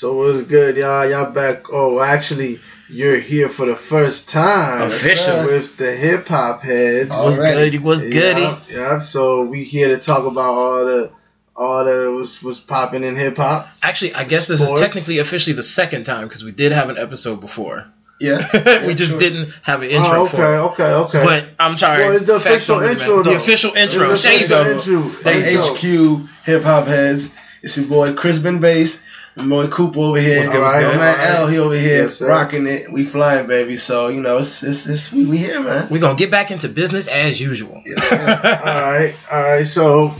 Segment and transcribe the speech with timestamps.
[0.00, 1.04] So what's good, y'all?
[1.10, 1.64] Y'all back?
[1.70, 2.58] Oh, actually,
[2.88, 4.80] you're here for the first time.
[4.90, 5.44] Official.
[5.44, 7.10] with the hip hop heads.
[7.10, 7.72] What's Already.
[7.72, 7.84] good?
[7.84, 8.40] What's goody?
[8.40, 9.02] Yeah, yeah.
[9.02, 11.10] So we here to talk about all the
[11.54, 13.68] all the was was popping in hip hop.
[13.82, 14.80] Actually, I guess this Sports.
[14.80, 17.84] is technically officially the second time because we did have an episode before.
[18.18, 18.86] Yeah.
[18.86, 19.18] we just sure.
[19.18, 20.60] didn't have an intro Oh, okay, for it.
[20.60, 21.24] okay, okay.
[21.24, 22.04] But I'm sorry.
[22.06, 23.22] Well, it's the Facts official don't really intro, matter.
[23.24, 23.30] though.
[23.32, 24.10] The official intro.
[24.12, 24.62] It's the There you go.
[24.62, 25.22] official intro.
[25.24, 26.20] There There you you go.
[26.22, 27.28] HQ Hip Hop Heads.
[27.62, 28.98] It's your boy Chris Ben Bass.
[29.36, 30.36] My boy Cooper over here.
[30.38, 30.82] What's good, what's good?
[30.88, 31.30] My man alright.
[31.38, 32.90] L, he over here Yes, rocking it.
[32.90, 33.76] We flying, baby.
[33.76, 35.88] So, you know, it's, it's, it's we, we here, man.
[35.90, 37.76] We're gonna get back into business as usual.
[37.76, 39.66] all right, all right.
[39.66, 40.12] So,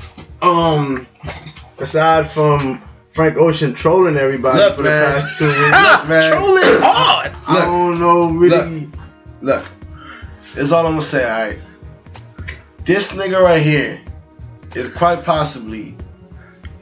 [0.43, 1.07] um,
[1.79, 2.81] aside from
[3.13, 5.21] Frank Ocean trolling everybody Look, for the man.
[5.21, 6.31] past two weeks, Ah, man.
[6.31, 7.33] Trolling hard.
[7.49, 8.89] I don't know really.
[9.43, 9.67] Look,
[10.55, 11.59] that's all I'm gonna say, alright?
[12.85, 14.01] This nigga right here
[14.77, 15.97] is quite possibly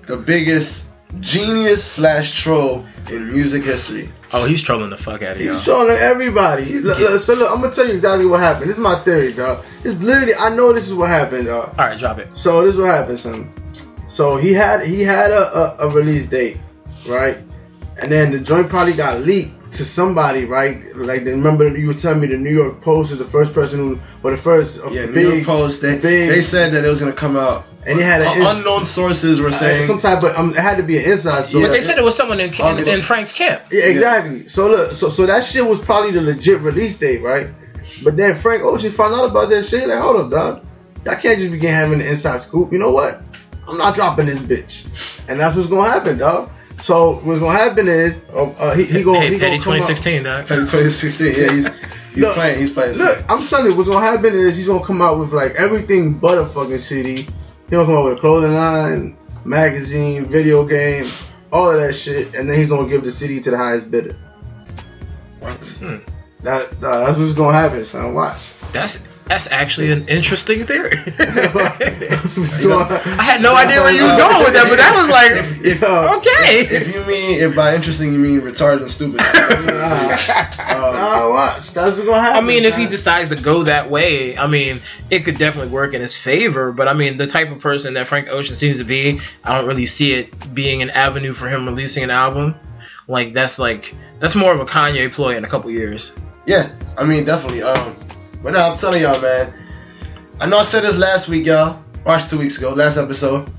[0.06, 0.84] the biggest
[1.20, 4.10] genius slash troll in music history.
[4.32, 5.54] Oh, he's trolling the fuck out of y'all.
[5.56, 6.64] He's trolling everybody.
[6.64, 8.68] He's, look, so look, I'm gonna tell you exactly what happened.
[8.68, 9.64] This is my theory, dog.
[9.84, 11.70] It's literally, I know this is what happened, dog.
[11.70, 12.28] All right, drop it.
[12.36, 13.52] So this is what happened, son.
[14.08, 16.58] So he had he had a, a, a release date,
[17.06, 17.38] right?
[17.98, 20.94] And then the joint probably got leaked to somebody, right?
[20.96, 24.00] Like remember you were telling me the New York Post is the first person who,
[24.22, 26.88] or the first uh, Yeah, New big, York Post, they, big- they said that it
[26.88, 27.66] was gonna come out.
[27.86, 30.50] And it had an Un- ins- unknown sources were uh, saying some type of um,
[30.50, 31.64] it had to be an inside story.
[31.66, 33.62] But they said it was someone in, in, in Frank's camp.
[33.70, 34.48] Yeah, exactly.
[34.48, 37.48] So look, so so that shit was probably the legit release date, right?
[38.02, 39.88] But then Frank Ocean found out about that shit.
[39.88, 40.66] Like, hold up, dog.
[41.08, 42.72] I can't just begin having the inside scoop.
[42.72, 43.22] You know what?
[43.66, 44.86] I'm not dropping this bitch,
[45.28, 46.50] and that's what's gonna happen, dog.
[46.82, 49.72] So what's gonna happen is, uh, uh, he he gonna Petty, he gonna Petty come
[49.74, 50.24] out- 2016.
[50.24, 51.26] Petty 2016.
[51.26, 51.66] Yeah, he's
[52.14, 52.60] he's Look, playing.
[52.60, 52.96] He's playing.
[52.96, 56.14] Look, I'm telling you, what's gonna happen is he's gonna come out with like everything
[56.14, 57.16] but a fucking CD.
[57.22, 57.26] He's
[57.70, 61.10] gonna come out with a clothing line, magazine, video game,
[61.52, 64.16] all of that shit, and then he's gonna give the CD to the highest bidder.
[65.40, 65.64] What?
[65.64, 65.96] Hmm.
[66.42, 68.14] That, uh, that's what's gonna happen, son.
[68.14, 68.38] Watch.
[68.72, 70.96] That's that's actually an interesting theory.
[72.58, 75.08] You know, I had no idea where you was going with that, but that was
[75.08, 75.32] like
[75.64, 76.76] If, if, okay.
[76.76, 79.18] if you mean if by interesting you mean retarded and stupid.
[79.18, 80.12] Nah.
[80.12, 81.72] um, Nah, watch.
[81.72, 82.36] That's what's gonna happen.
[82.36, 84.80] I mean, if he decides to go that way, I mean,
[85.10, 86.72] it could definitely work in his favor.
[86.72, 89.66] But I mean, the type of person that Frank Ocean seems to be, I don't
[89.66, 92.54] really see it being an avenue for him releasing an album.
[93.08, 96.12] Like that's like that's more of a Kanye ploy in a couple years.
[96.46, 97.62] yeah, I mean definitely.
[97.62, 97.96] Um,
[98.42, 99.52] but no, I'm telling y'all, man.
[100.40, 101.82] I know I said this last week, y'all.
[102.04, 103.50] Watched two weeks ago, last episode.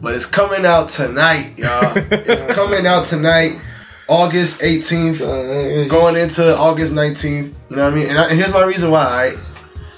[0.00, 1.96] But it's coming out tonight, y'all.
[2.10, 3.58] it's coming out tonight,
[4.08, 5.20] August 18th.
[5.20, 7.24] Uh, going into August 19th.
[7.70, 8.08] You know what I mean?
[8.08, 9.06] And, I, and here's my reason why.
[9.06, 9.38] Alright.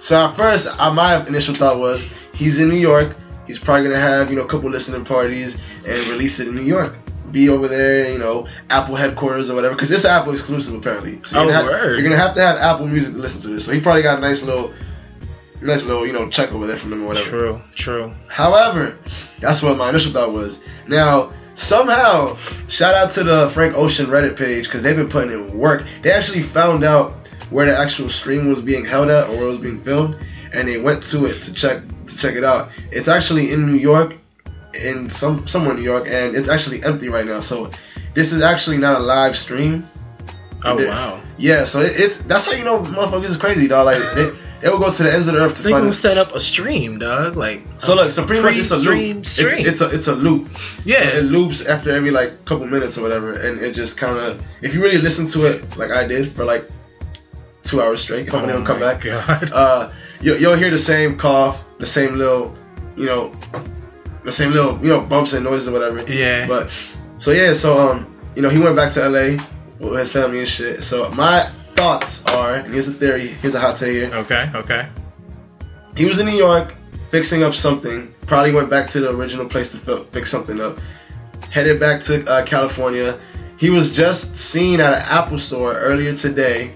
[0.00, 3.16] So at first, I, my initial thought was he's in New York.
[3.46, 6.62] He's probably gonna have you know a couple listening parties and release it in New
[6.62, 6.94] York.
[7.32, 11.20] Be over there, you know, Apple headquarters or whatever, because it's Apple exclusive apparently.
[11.24, 11.98] So you're, Oh, gonna have, word.
[11.98, 13.64] you're gonna have to have Apple Music to listen to this.
[13.66, 14.72] So he probably got a nice little,
[15.60, 17.28] nice little you know check over there from them or whatever.
[17.28, 18.12] True, true.
[18.28, 18.96] However,
[19.40, 20.60] that's what my initial thought was.
[20.86, 22.36] Now, somehow,
[22.68, 25.84] shout out to the Frank Ocean Reddit page because they've been putting in work.
[26.02, 27.12] They actually found out
[27.50, 30.16] where the actual stream was being held at or where it was being filmed,
[30.52, 32.70] and they went to it to check to check it out.
[32.90, 34.14] It's actually in New York,
[34.74, 37.40] in some somewhere in New York, and it's actually empty right now.
[37.40, 37.70] So
[38.14, 39.86] this is actually not a live stream.
[40.64, 40.88] Oh Yeah.
[40.88, 41.20] wow.
[41.38, 43.86] Yeah, so it, it's that's how you know motherfuckers is crazy, dog.
[43.86, 44.30] Like they
[44.60, 45.92] they will go to the ends of the earth to They find it.
[45.92, 47.36] set up a stream, dog.
[47.36, 48.84] Like So look, so pretty much it's a loop.
[48.84, 49.18] stream.
[49.20, 50.48] It's, it's a it's a loop.
[50.84, 51.02] yeah.
[51.12, 54.42] So it loops after every like couple minutes or whatever, and it just kind of
[54.60, 56.68] if you really listen to it like I did for like
[57.62, 59.52] two hours straight, oh when it'll come back, God.
[59.52, 59.90] uh,
[60.20, 62.56] you, you'll hear the same cough, the same little,
[62.96, 63.32] you know,
[64.28, 66.10] the same little you know bumps and noises or whatever.
[66.10, 66.46] yeah.
[66.46, 66.70] But
[67.18, 69.42] so yeah, so um, you know, he went back to LA
[69.80, 70.82] with his family and shit.
[70.82, 74.10] So my thoughts are, and here's a theory, here's a hot take here.
[74.14, 74.50] okay.
[74.54, 74.88] Okay.
[75.96, 76.74] He was in New York
[77.10, 78.14] fixing up something.
[78.26, 80.78] Probably went back to the original place to fi- fix something up.
[81.50, 83.18] Headed back to uh, California.
[83.58, 86.74] He was just seen at an Apple store earlier today,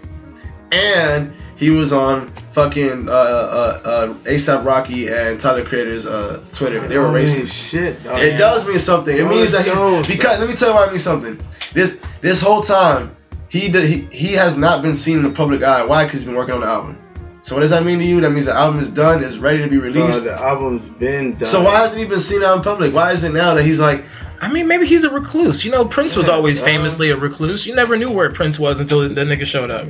[0.72, 6.87] and he was on fucking uh, uh, uh, ASAP Rocky and Tyler Creator's uh, Twitter.
[6.87, 7.49] They were racist.
[7.50, 8.19] Shit, dog.
[8.19, 9.16] It does mean something.
[9.16, 10.06] It No, means it that he's don't.
[10.06, 11.40] because let me tell you why it means something.
[11.75, 13.16] This this whole time
[13.49, 15.84] he did, he he has not been seen in the public eye.
[15.84, 16.04] Why?
[16.04, 16.99] Because he's been working on the album.
[17.44, 18.20] So what does that mean to you?
[18.20, 20.22] That means the album is done, is ready to be released.
[20.25, 21.44] the album's been done.
[21.44, 22.94] so why hasn't he been seen out in public?
[22.94, 24.04] Why is it now that he's like,
[24.40, 25.64] I mean, maybe he's a recluse.
[25.64, 27.66] You know, Prince was always famously a recluse.
[27.66, 29.88] You never knew where Prince was until the nigga showed up.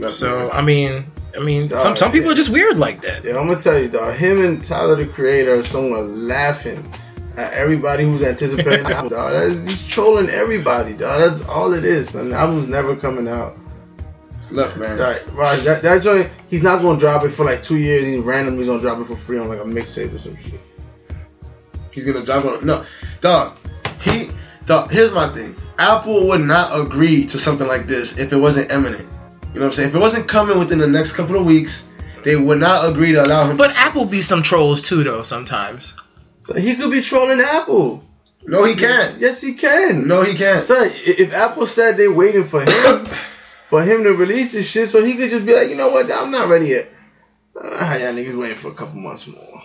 [0.00, 2.32] So So I mean, I mean, Dog, some some people yeah.
[2.32, 3.24] are just weird like that.
[3.24, 4.14] Yeah, I'm gonna tell you, dog.
[4.16, 6.88] Him and Tyler the Creator are somewhat laughing
[7.36, 9.32] at everybody who's anticipating the album, dog.
[9.32, 11.20] That's, he's trolling everybody, dog.
[11.20, 12.14] That's all it is.
[12.14, 13.56] And the album's never coming out.
[14.50, 14.98] Look, man.
[14.98, 15.62] Right, right.
[15.64, 18.04] That, that joint, he's not gonna drop it for like two years.
[18.04, 20.60] He randomly gonna drop it for free on like a mixtape or some shit.
[21.92, 22.64] He's gonna drop on.
[22.64, 22.84] No,
[23.20, 23.58] dog.
[24.00, 24.30] He,
[24.66, 24.90] dog.
[24.90, 25.54] Here's my thing.
[25.78, 29.08] Apple would not agree to something like this if it wasn't imminent.
[29.58, 29.88] You know what I'm saying?
[29.88, 31.88] If it wasn't coming within the next couple of weeks,
[32.22, 33.56] they would not agree to allow him.
[33.56, 35.24] But to, Apple be some trolls too, though.
[35.24, 35.94] Sometimes.
[36.42, 38.04] So he could be trolling Apple.
[38.46, 39.18] no, he can't.
[39.18, 40.06] Yes, he can.
[40.06, 40.64] No, he can't.
[40.64, 43.08] Son, if Apple said they waiting for him,
[43.68, 46.08] for him to release this shit, so he could just be like, you know what,
[46.08, 46.86] I'm not ready yet.
[47.60, 49.62] Ah, y'all niggas waiting for a couple months more.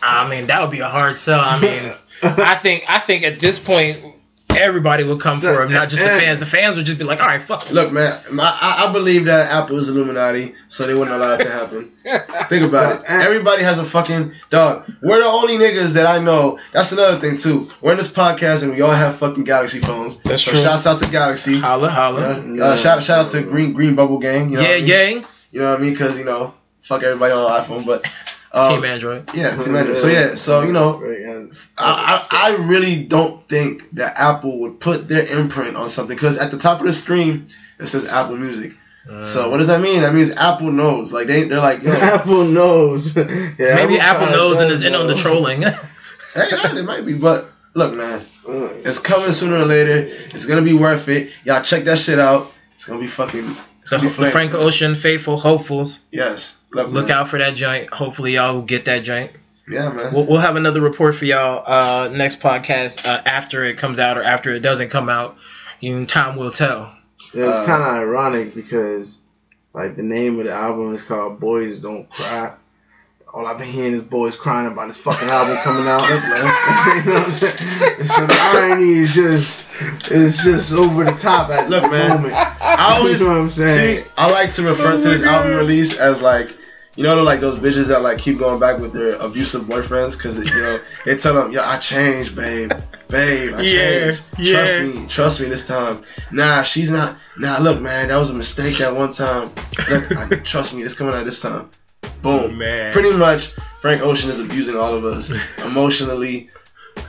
[0.00, 1.40] I mean, that would be a hard sell.
[1.40, 1.92] I mean,
[2.22, 4.14] I think I think at this point
[4.58, 6.38] everybody would come for him, not just the fans.
[6.38, 8.20] The fans would just be like, "All right, fuck." Look, man.
[8.38, 11.90] I, I believe that Apple is Illuminati, so they wouldn't allow it to happen.
[12.48, 13.04] Think about it.
[13.06, 14.90] Everybody has a fucking dog.
[15.02, 16.58] We're the only niggas that I know.
[16.72, 17.70] That's another thing too.
[17.80, 20.18] We're in this podcast and we all have fucking Galaxy phones.
[20.22, 20.60] That's so true.
[20.60, 21.58] Shouts out to Galaxy.
[21.58, 22.40] Holla, holla.
[22.62, 24.50] uh, shout shout out to Green Green Bubble Gang.
[24.50, 24.88] You know yeah, what I mean?
[25.20, 25.26] yeah.
[25.50, 25.92] You know what I mean?
[25.92, 28.04] Because you know, fuck everybody on the iPhone, but
[28.52, 29.30] um, Team Android.
[29.34, 29.98] yeah, Team Android.
[29.98, 34.80] So yeah, so you know, Right, I, I, I really don't think that Apple would
[34.80, 37.48] put their imprint on something because at the top of the screen
[37.78, 38.72] it says Apple Music.
[39.06, 39.26] Mm.
[39.26, 40.02] So what does that mean?
[40.02, 41.12] That means Apple knows.
[41.12, 43.14] Like they they're like, yo, Apple knows.
[43.16, 45.20] yeah, Maybe Apple probably knows and does is in on the know.
[45.20, 45.60] trolling.
[45.60, 45.72] no,
[46.36, 50.08] it might be, but look, man, it's coming sooner or later.
[50.34, 51.30] It's gonna be worth it.
[51.44, 52.52] Y'all check that shit out.
[52.74, 53.56] It's gonna be fucking.
[53.88, 54.62] It's the, gonna be the flames, Frank man.
[54.62, 56.00] Ocean faithful hopefuls.
[56.12, 56.58] Yes.
[56.72, 57.18] Look, Look man.
[57.18, 57.90] out for that joint.
[57.92, 59.32] Hopefully, y'all will get that joint.
[59.66, 60.14] Yeah, man.
[60.14, 64.16] We'll, we'll have another report for y'all uh, next podcast uh, after it comes out
[64.18, 65.36] or after it doesn't come out.
[65.80, 66.94] You time will tell.
[67.34, 69.20] Yeah, it's Uh, kind of ironic because,
[69.74, 72.52] like, the name of the album is called "Boys Don't Cry."
[73.34, 76.00] All I've been hearing is boys crying about this fucking album coming out.
[76.08, 77.56] you know what I'm saying?
[78.08, 79.66] So the irony is just,
[80.10, 82.08] it's just over the top at Look, the man.
[82.08, 82.34] moment.
[82.34, 84.04] I always you know what I'm saying?
[84.04, 86.48] See, I like to refer to this album release as like,
[86.96, 90.36] you know, like those bitches that like keep going back with their abusive boyfriends because
[90.36, 92.72] you know they tell them, "Yo, I changed, babe,
[93.08, 94.22] babe, I Yeah, changed.
[94.38, 94.52] yeah.
[94.52, 96.02] Trust me, trust me this time.
[96.32, 97.16] Nah, she's not.
[97.38, 99.50] Nah, look, man, that was a mistake that one time.
[99.88, 101.70] Look, I, trust me, it's coming out this time.
[102.22, 102.92] Boom, man.
[102.92, 105.32] Pretty much, Frank Ocean is abusing all of us
[105.64, 106.50] emotionally.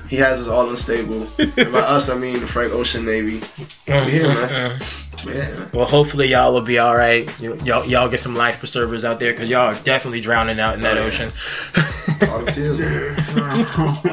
[0.08, 1.28] He has us all unstable.
[1.38, 3.40] And by us, I mean the Frank Ocean Navy.
[3.42, 4.82] Mm, Yeah, mm, man.
[5.26, 5.66] Yeah.
[5.74, 7.30] Well, hopefully y'all will be all right.
[7.40, 10.76] You, y'all, y'all get some life preservers out there because y'all are definitely drowning out
[10.76, 11.06] in that Oh, yeah.
[11.08, 11.30] ocean.
[12.30, 13.16] All the tears, man.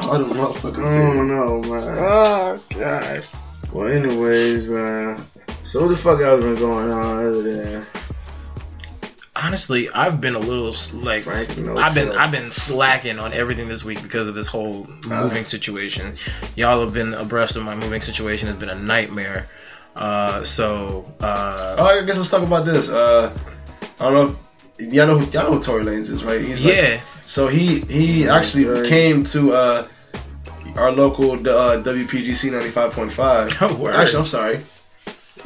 [0.01, 1.27] All the motherfucking Oh tears.
[1.27, 1.97] no, man.
[1.99, 3.25] Oh god.
[3.73, 5.25] Well, anyways, man.
[5.65, 7.85] So what the fuck else been going on other than
[9.43, 12.09] Honestly, I've been a little like Frank, no I've been.
[12.11, 16.15] I've been slacking on everything this week because of this whole moving situation.
[16.55, 18.47] Y'all have been abreast of my moving situation.
[18.47, 19.47] It's been a nightmare.
[19.95, 22.89] Uh, so uh, Oh, I guess let's talk about this.
[22.89, 23.35] Uh,
[23.99, 24.37] I don't know.
[24.79, 26.45] If, y'all know who y'all know who Tory Lanez is, right?
[26.45, 28.85] He's like- yeah, so he he Yeah, actually right.
[28.85, 29.87] came to uh
[30.75, 33.51] our local uh, WPGC ninety five point five.
[33.61, 33.95] Oh, word.
[33.95, 34.59] Actually, I'm sorry.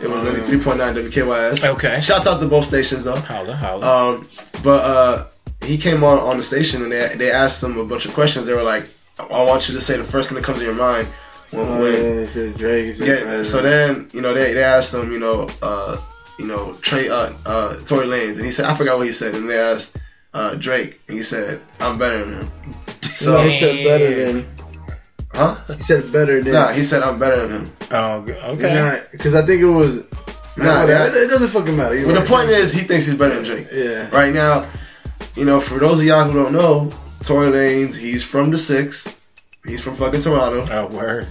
[0.01, 1.63] It was Um, ninety three point nine WKYS.
[1.63, 2.01] okay.
[2.01, 3.15] Shout out to both stations though.
[3.15, 3.85] Holla, holla.
[4.15, 4.23] Um,
[4.63, 5.25] but uh,
[5.63, 8.45] he came on on the station and they they asked him a bunch of questions.
[8.45, 8.89] They were like,
[9.19, 11.07] "I want you to say the first thing that comes to your mind."
[11.51, 12.87] When, oh, when, yeah, it's Drake.
[12.89, 13.43] It's Yeah.
[13.43, 15.97] So then, you know, they, they asked him, you know, uh,
[16.39, 19.35] you know, Trey, uh, uh, Tory Lanez, and he said, I forgot what he said,
[19.35, 19.97] and they asked
[20.33, 22.51] uh, Drake, and he said, I'm better than him.
[23.01, 24.47] so So, he said better than.
[25.33, 25.55] Huh?
[25.75, 26.53] He said better than.
[26.53, 27.73] Nah, he said I'm better than him.
[27.91, 28.11] oh,
[28.53, 29.03] okay.
[29.11, 30.03] Because I think it was.
[30.57, 31.95] Nah, Nah, that- it, it doesn't fucking matter.
[31.95, 33.67] You're But the point is, he thinks he's better than Drake.
[33.71, 34.09] Yeah.
[34.15, 34.69] Right now,
[35.35, 36.89] you know, for those of y'all who don't know,
[37.23, 39.07] Tory Lanez, he's from the six.
[39.65, 40.67] He's from fucking Toronto.
[40.71, 41.27] Oh, word.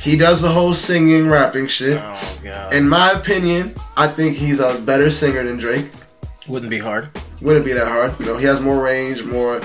[0.00, 1.98] He does the whole singing, rapping shit.
[2.02, 2.74] Oh, god.
[2.74, 5.86] In my opinion, I think he's a better singer than Drake.
[6.48, 7.08] Wouldn't be hard.
[7.40, 8.18] wouldn't be that hard.
[8.18, 9.60] You know, he has more range, more.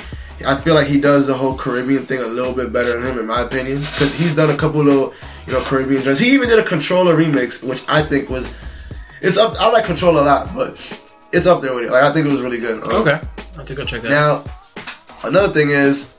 [0.46, 3.20] I feel like he does the whole Caribbean thing a little bit better than him,
[3.20, 5.14] in my opinion, because he's done a couple little,
[5.46, 6.20] you know, Caribbean joints.
[6.20, 8.54] He even did a Controlla remix, which I think was,
[9.22, 9.60] it's up.
[9.60, 10.82] I like Controlla a lot, but
[11.34, 11.92] it's up there with it.
[11.92, 12.82] Like I think it was really good.
[12.84, 13.20] Um, Okay.
[13.58, 14.46] I think I'll check that out.
[14.46, 16.14] Now, another thing is,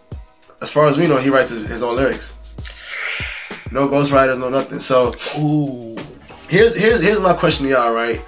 [0.60, 2.34] as far as we know, he writes his, his own lyrics.
[3.72, 4.80] No ghostwriters, no nothing.
[4.80, 5.96] So Ooh.
[6.48, 8.20] here's here's here's my question to y'all, right?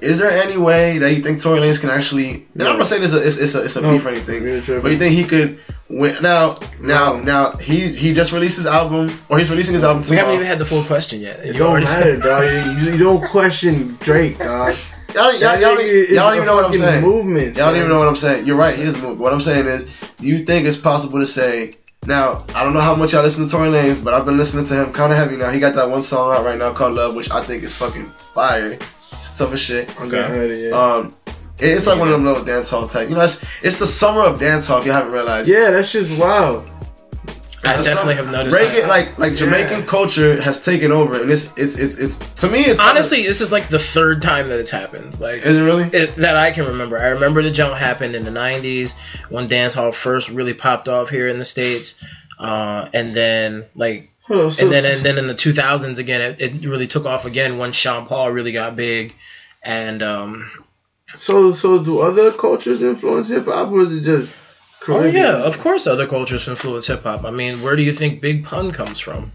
[0.00, 2.46] Is there any way that you think Tory Lanez can actually?
[2.54, 3.92] And I'm not saying it's a it's, it's a it's a No.
[3.92, 4.82] beef or anything, Real trip.
[4.82, 6.22] but you think he could win?
[6.22, 7.20] Now now No.
[7.20, 10.46] now he he just released his album, or he's releasing his album We haven't even
[10.46, 11.40] had the full question yet.
[11.40, 12.78] It You don't matter, dog.
[12.80, 14.76] You, you don't question Drake, dog.
[15.14, 17.02] Y'all, y'all, y'all, don't- y'all don't even know what I'm saying.
[17.02, 17.56] Movement.
[17.56, 18.46] Y'all don't even know what I'm saying.
[18.46, 18.76] You're right.
[18.76, 19.18] He is moved.
[19.18, 21.72] What I'm saying is, do you think it's possible to say
[22.06, 24.66] Now, I don't know how much y'all listen to Tory Lanez, but I've been listening
[24.66, 25.50] to him kind of heavy now.
[25.50, 28.04] He got that one song out right now called Love, which I think is fucking
[28.34, 28.78] fire.
[29.18, 29.88] It's tough as shit.
[30.00, 30.76] I got heard it, yeah.
[30.94, 31.14] Um,
[31.58, 33.08] it- it's like one of them little dance hall type.
[33.08, 34.78] You know, it's, it's the summer of dance hall.
[34.78, 36.68] If you haven't realized, yeah, that shit's wild.
[37.64, 38.88] I It's the definitely summer- have noticed Reggae, that.
[38.88, 39.38] like like Yeah.
[39.38, 43.40] Jamaican culture has taken over, and it's it's it's, it's to me it's Honestly, this
[43.40, 45.18] is like the third time that it's happened.
[45.18, 45.84] Like is it really?
[45.92, 47.00] it, that I can remember.
[47.02, 48.94] I remember the jump happened in the '90s
[49.28, 51.96] when dancehall first really popped off here in the states,
[52.38, 56.40] uh, and then like, Hold so, and then and then in the 2000s again, it,
[56.40, 59.14] it really took off again when Sean Paul really got big,
[59.62, 60.50] and um,
[61.14, 64.32] so so do other cultures influence hip hop, or is it just?
[64.86, 67.24] oh yeah, of course, other cultures influence hip hop.
[67.24, 69.32] I mean, where do you think Big Pun comes from?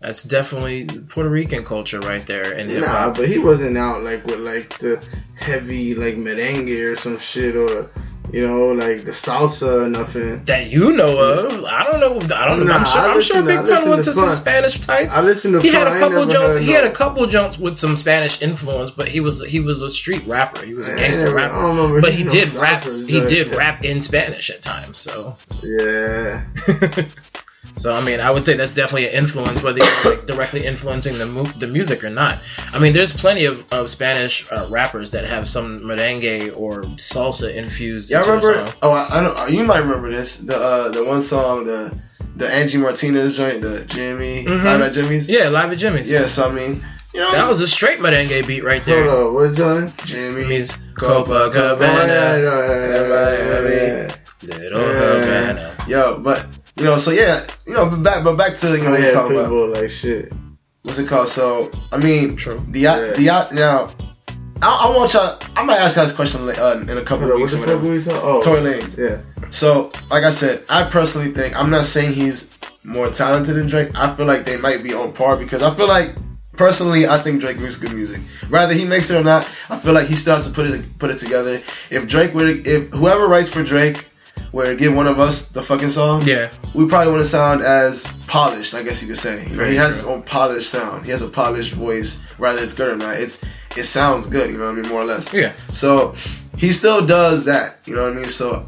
[0.00, 4.40] That's definitely Puerto Rican culture right there in Nah, but he wasn't out like with
[4.40, 5.02] like the
[5.34, 7.90] heavy like merengue or some shit or
[8.34, 10.44] you know like the salsa or nothing.
[10.44, 12.16] That you know of, I don't know.
[12.36, 12.64] I don't know.
[12.64, 13.00] Nah, I'm sure.
[13.00, 14.36] I'm sure Big Pun went to some Pun.
[14.36, 15.12] Spanish tights.
[15.12, 15.60] I listened to.
[15.60, 16.56] he had Pun, I a couple jumps.
[16.56, 19.90] He had a couple jumps with some Spanish influence, but he was he was a
[19.90, 20.64] street rapper.
[20.64, 21.66] He was a gangster I rapper.
[21.66, 22.82] remember But he did rap.
[22.82, 24.98] He did rap in Spanish at times.
[24.98, 26.44] So, Yeah.
[27.76, 31.18] so I mean, I would say that's definitely an influence, whether you're like directly influencing
[31.18, 32.38] the mu- the music or not.
[32.72, 37.54] I mean, there's plenty of, of Spanish uh, rappers that have some merengue or salsa
[37.54, 38.10] infused.
[38.10, 38.72] Y'all remember?
[38.82, 39.50] Oh, I, I don't.
[39.50, 40.38] You might remember this.
[40.38, 41.92] The uh, the one song, the
[42.36, 44.64] the Angie Martinez joint, the Jimmy, Mhm.
[44.64, 45.28] Live at Jimmy's.
[45.28, 46.10] Yeah, live at Jimmy's.
[46.10, 49.08] Yeah, so I mean, you know, That was a straight merengue beat right there.
[49.08, 49.92] Hold up, what Johnny?
[50.04, 52.42] Jimmy's Copacabana,
[54.42, 54.58] yeah.
[54.58, 54.80] little.
[54.80, 55.74] Havana.
[55.88, 58.88] Yo, but you know, so yeah, you know, but back, but back to you know
[58.88, 59.44] Oh, what we're yeah, talking about.
[59.46, 60.32] people like shit.
[60.82, 61.28] What's it called?
[61.28, 62.62] So I mean, True.
[62.70, 63.12] the yacht, Yeah.
[63.12, 63.52] the yacht.
[63.54, 63.90] Now,
[64.62, 65.38] I, I want y'all.
[65.56, 67.52] I might ask you this question uh, in a couple Hold of up, what weeks
[67.52, 67.88] the or fuck whatever.
[67.88, 68.20] were we talking?
[68.22, 68.96] Oh, Tory Lanez.
[68.98, 69.48] Yeah.
[69.50, 72.50] So, like I said, I personally think I'm not saying he's
[72.82, 73.90] more talented than Drake.
[73.94, 76.14] I feel like they might be on par because I feel like
[76.56, 78.20] personally I think Drake makes good music.
[78.50, 80.98] Whether he makes it or not, I feel like he still has to put it
[80.98, 81.62] put it together.
[81.90, 84.04] If Drake would, if whoever writes for Drake
[84.52, 87.62] were to give one of us the fucking song, Yeah, we probably want to sound
[87.62, 88.74] as polished.
[88.74, 89.44] I guess you could say.
[89.46, 89.96] Very he has true.
[89.96, 91.04] his own polished sound.
[91.04, 92.20] He has a polished voice.
[92.38, 93.40] Whether it's good or not, it's
[93.76, 94.50] it sounds good.
[94.50, 95.32] You know what I mean, more or less.
[95.32, 95.52] yeah.
[95.72, 96.14] So
[96.56, 97.78] he still does that.
[97.86, 98.28] You know what I mean?
[98.28, 98.66] So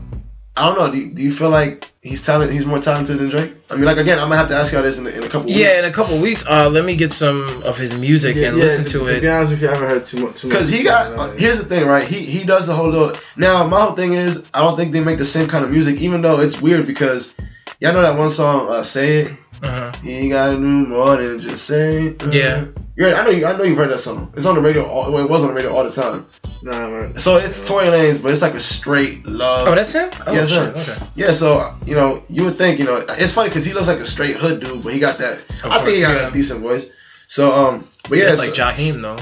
[0.57, 0.91] I don't know.
[0.91, 2.51] Do you, do you feel like he's talent?
[2.51, 3.55] He's more talented than Drake?
[3.71, 5.29] I mean, like again, I'm gonna have to ask y'all this in, a- in a
[5.29, 5.45] couple.
[5.47, 5.59] Weeks.
[5.59, 8.85] Yeah, in a couple weeks, uh, let me get some of his music and listen
[8.87, 9.21] to, To it.
[9.21, 10.41] be honest with you, I haven't heard too much.
[10.41, 11.13] too Because much he got.
[11.13, 12.07] Uh, here's the thing, right?
[12.09, 13.13] He he does the whole little.
[13.37, 16.01] Now my whole thing is, I don't think they make the same kind of music,
[16.01, 17.35] even though it's weird because
[17.81, 19.33] y'all know that one song, uh, "Say It."
[19.63, 19.93] Uh-huh.
[20.03, 22.09] You gotta do more than just say.
[22.09, 22.33] It.
[22.35, 22.67] Yeah.
[22.97, 23.47] You're, I know you.
[23.47, 24.33] I know you've heard that song.
[24.37, 24.87] It's on the radio.
[24.87, 26.27] All, well, it was on the radio all the time.
[26.63, 27.19] Nah, man.
[27.19, 29.69] So it's Tory Lanez, but it's like a straight love.
[29.69, 30.09] Oh, that's him.
[30.27, 30.75] Oh, Yeah, shit.
[30.75, 31.07] that's Okay.
[31.15, 33.99] Yeah, so you know, you would think, you know, it's funny because he looks like
[33.99, 35.39] a straight hood dude, but he got that.
[35.63, 36.29] Of I think he got yeah.
[36.29, 36.91] a decent voice.
[37.29, 39.19] So, um, but yeah, It's so- like Jaheim though.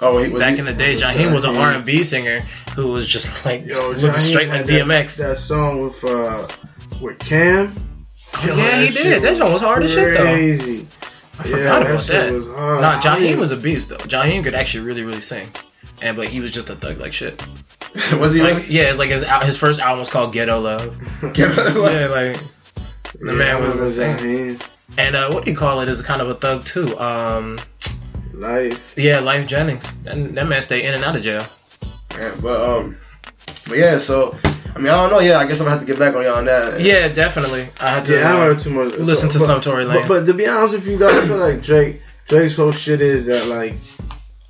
[0.00, 2.40] oh, he was Back he- in the day, Jaheim was an R and B singer
[2.74, 5.16] who was just like Yo, was Jaheim straight had like that- DMX.
[5.18, 6.48] That, song with uh
[7.00, 7.74] with Cam.
[8.44, 9.22] Yeah, he did.
[9.22, 10.22] That song was hard as shit though.
[10.24, 10.86] Crazy.
[11.38, 12.32] I Yeah, forgot that about shit that.
[12.32, 12.80] was hard.
[12.80, 13.96] Nah, Jaheim was a beast though.
[13.98, 15.48] Jaheim could actually really, really sing.
[16.02, 17.42] And but he was just a thug like shit.
[18.18, 18.42] was he?
[18.42, 20.96] Like yeah, it's like his his first album was called Ghetto Love.
[21.32, 21.92] Ghetto Love.
[21.92, 22.36] Yeah, like
[23.20, 24.58] the man was insane.
[24.98, 26.98] And uh, what do you call it is kind of a thug too.
[26.98, 27.58] Um,
[28.32, 28.78] Lyfe.
[28.96, 29.84] yeah, Lyfe Jennings.
[30.04, 31.44] That, that man stay in and out of jail.
[32.12, 32.96] Yeah, but um,
[33.66, 34.36] but yeah, so
[34.76, 35.20] I mean, I don't know.
[35.20, 36.80] Yeah, I guess I'm gonna have to get back on y'all on that.
[36.80, 37.68] Yeah, definitely.
[37.80, 38.12] I had to.
[38.14, 38.98] Yeah, I uh, haven't heard too much.
[38.98, 40.08] listen to but, some Tory but, Lanez.
[40.08, 43.26] but to be honest with you guys, I feel like Drake Drake's whole shit is
[43.26, 43.74] that like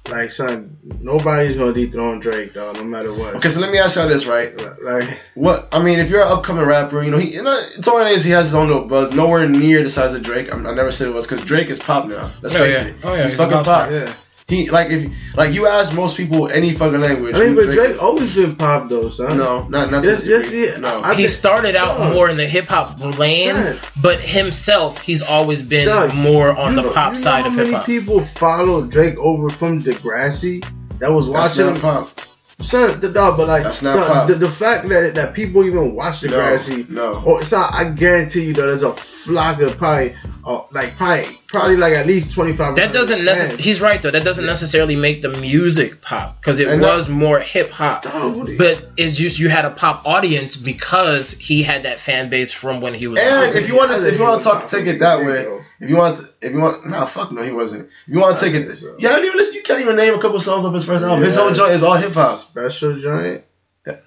[0.08, 3.34] like son, nobody's gonna dethrone Drake, dog, no matter what.
[3.36, 4.56] Okay, so let me ask y'all this, right?
[4.82, 8.04] Like What I mean, if you're an upcoming rapper, you know, he, you know, Tory
[8.04, 10.52] Lanez, he has his own little buzz, nowhere near the size of Drake.
[10.52, 12.30] I, I never said it was because Drake is pop now.
[12.42, 12.84] Let's Oh, face yeah.
[12.86, 12.94] it.
[13.02, 13.90] Oh, yeah, he's, he's fucking pop pop.
[13.90, 14.12] yeah.
[14.48, 17.34] He like if like you ask most people any fucking language.
[17.34, 17.98] I mean who but Drake is.
[17.98, 19.38] always been pop though, son.
[19.38, 20.78] No, not not Yes, to yes, this yeah.
[20.78, 21.02] No.
[21.02, 22.12] I he think- started out Dog.
[22.14, 23.76] more in the hip hop lane, Dog.
[24.00, 27.48] but himself, he's always been Dog, more on the know- pop you know side how
[27.48, 27.86] of hip hop.
[27.86, 30.64] people follow Drake over from Degrassi
[31.00, 32.10] that was That's watching not pop.
[32.58, 35.94] Son, the dog, but like That's not the, the, the fact that that people even
[35.94, 37.22] watch No, Degrassi, no.
[37.22, 37.72] or it's not.
[37.74, 42.06] I guarantee you that there's a flock of probably, uh, like probably, probably like at
[42.06, 42.74] least twenty five.
[42.76, 43.62] That doesn't necessarily.
[43.62, 44.10] He's right though.
[44.10, 48.04] That doesn't necessarily make the music pop because it And that- was more hip hop.
[48.04, 51.82] Dog, what do you- But it's just you had a pop audience because he had
[51.82, 53.20] that fan base from when he was.
[53.20, 55.46] And on if you want to, if you want to talk, take it that way.
[55.80, 57.84] If you want, to, if you want, nah, fuck no, he wasn't.
[58.06, 58.96] If you want to take I it, think so.
[58.98, 59.54] yeah, I don't even listen.
[59.54, 61.22] You can't even name a couple songs off his first album.
[61.24, 62.38] His whole joint is all hip hop.
[62.38, 63.44] special joint.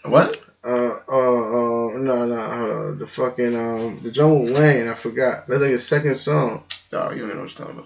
[0.03, 0.39] What?
[0.61, 2.99] Uh, uh, uh, no, no, hold on.
[2.99, 4.87] The fucking um, the John with Wayne.
[4.87, 5.47] I forgot.
[5.47, 6.63] That's like his second song.
[6.91, 7.85] Oh, you don't know what you're talking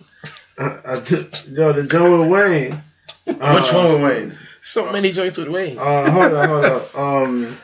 [0.57, 0.85] about.
[0.85, 2.81] I, I did, yo, the John with Wayne.
[3.27, 4.37] Uh, Which one with Wayne?
[4.61, 5.77] So many joints with Wayne.
[5.77, 7.23] Uh, hold on, hold on.
[7.27, 7.57] Um,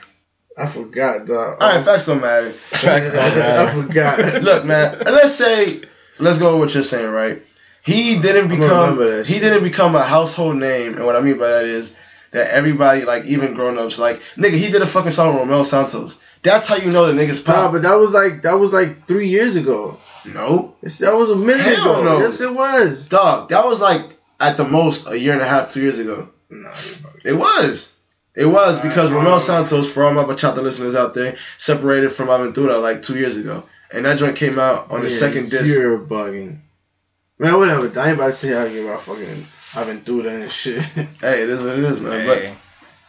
[0.57, 1.57] I forgot, dog.
[1.61, 2.51] All right, facts don't matter.
[2.71, 3.79] Facts don't matter.
[3.79, 4.41] I forgot.
[4.43, 4.99] Look, man.
[5.05, 5.81] Let's say,
[6.19, 7.41] let's go with what you're saying, right?
[7.83, 11.65] He didn't become he didn't become a household name, and what I mean by that
[11.65, 11.95] is
[12.31, 15.63] that everybody, like even grown ups, like nigga, he did a fucking song with Romeo
[15.63, 16.21] Santos.
[16.43, 17.55] That's how you know the niggas pop.
[17.55, 19.97] Nah, but that was like that was like three years ago.
[20.25, 22.03] no, It's, that was a minute Hell ago.
[22.03, 22.19] no.
[22.19, 23.05] Yes, it was.
[23.07, 26.29] dog, that was like at the most a year and a half, two years ago.
[26.49, 26.73] Nah,
[27.23, 27.93] It was.
[28.35, 32.81] It was because um, Santos, for all my bachata listeners out there, separated from Aventura
[32.81, 35.67] like two years ago, and that joint came out on the second disc.
[35.69, 36.59] You're bugging.
[37.37, 37.87] Man, whatever.
[37.99, 40.81] I ain't about to say how you about fucking Aventura and shit.
[41.21, 42.25] Hey, it is what it is, man.
[42.27, 42.55] But Hey.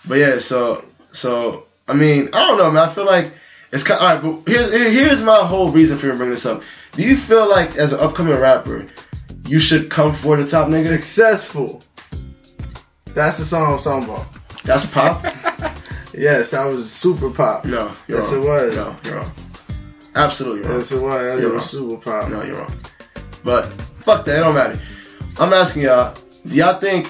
[0.06, 2.88] But yeah, so so I mean, I don't know, man.
[2.88, 3.32] I feel like
[3.72, 4.00] it's kind.
[4.00, 6.62] All right, but here's here's my whole reason for bringing this up.
[6.92, 8.86] Do you feel like as an upcoming rapper,
[9.46, 10.86] you should come for the top nigga?
[10.88, 11.82] Successful.
[13.14, 14.62] That's the song I'm talking about.
[14.64, 15.24] That's pop.
[16.12, 17.64] Yes, that was super pop.
[17.64, 18.42] No, you're Yes, wrong.
[18.42, 18.74] it was.
[18.74, 19.32] No, you're wrong.
[20.14, 20.78] Absolutely wrong.
[20.80, 21.24] Yes, it was.
[21.30, 21.90] That You're was wrong.
[21.90, 22.30] super pop.
[22.30, 22.80] No, you're wrong.
[23.44, 23.66] But
[24.04, 24.38] fuck that.
[24.38, 24.78] It don't matter.
[25.38, 26.14] I'm asking y'all.
[26.46, 27.08] Do y'all think,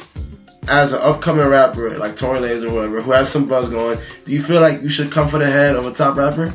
[0.69, 4.33] as an upcoming rapper like Tory Lanez or whoever, who has some buzz going, do
[4.33, 6.53] you feel like you should come for the head of a top rapper,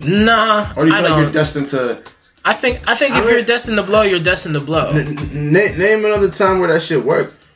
[0.00, 2.02] Nah, or do you I feel like you're destined to?
[2.44, 4.88] I think I think I if mean- you're destined to blow, you're destined to blow.
[4.88, 7.46] N- n- name another time where that shit worked.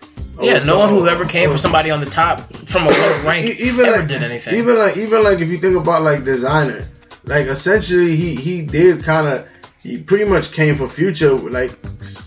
[0.40, 1.52] yeah, Oh, no one who oh, ever oh, came oh.
[1.52, 4.54] for somebody on the top from a lower rank even ever like, did anything.
[4.54, 6.80] Even like even like if you think about like designer,
[7.28, 9.50] like essentially he he did kind of
[9.82, 11.78] he pretty much came for Future like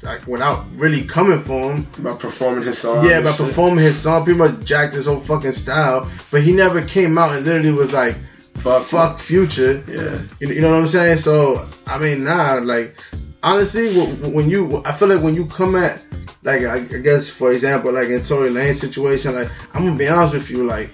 [0.03, 1.87] like without really coming for him.
[1.99, 3.05] About performing his song.
[3.05, 3.47] yeah, by shit.
[3.47, 6.09] performing his song, pretty much jacked his whole fucking style.
[6.31, 8.15] But he never came out and literally was like
[8.55, 8.87] Fuck.
[8.87, 9.83] fuck Future.
[9.87, 10.21] Yeah.
[10.39, 11.17] You, you know what I'm saying?
[11.17, 12.97] So I mean, nah, like
[13.43, 16.05] honestly, when you, I feel like when you come at,
[16.43, 20.07] like I, I guess for example, like in Tory Lane situation, like I'm gonna be
[20.07, 20.89] honest with you, like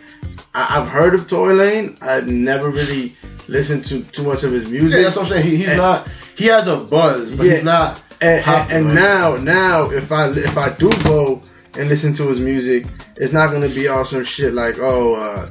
[0.53, 3.15] I, I've heard of Tory Lane, I've never really
[3.47, 4.91] listened to too much of his music.
[4.97, 5.43] Yeah, that's what I'm saying.
[5.45, 6.11] He, he's And- not.
[6.35, 7.55] He has a buzz, but Yeah.
[7.55, 8.03] he's not.
[8.21, 11.41] and, and, and now, now if I if I do go
[11.77, 15.49] and listen to his music, it's not gonna be all some shit like, oh, uh,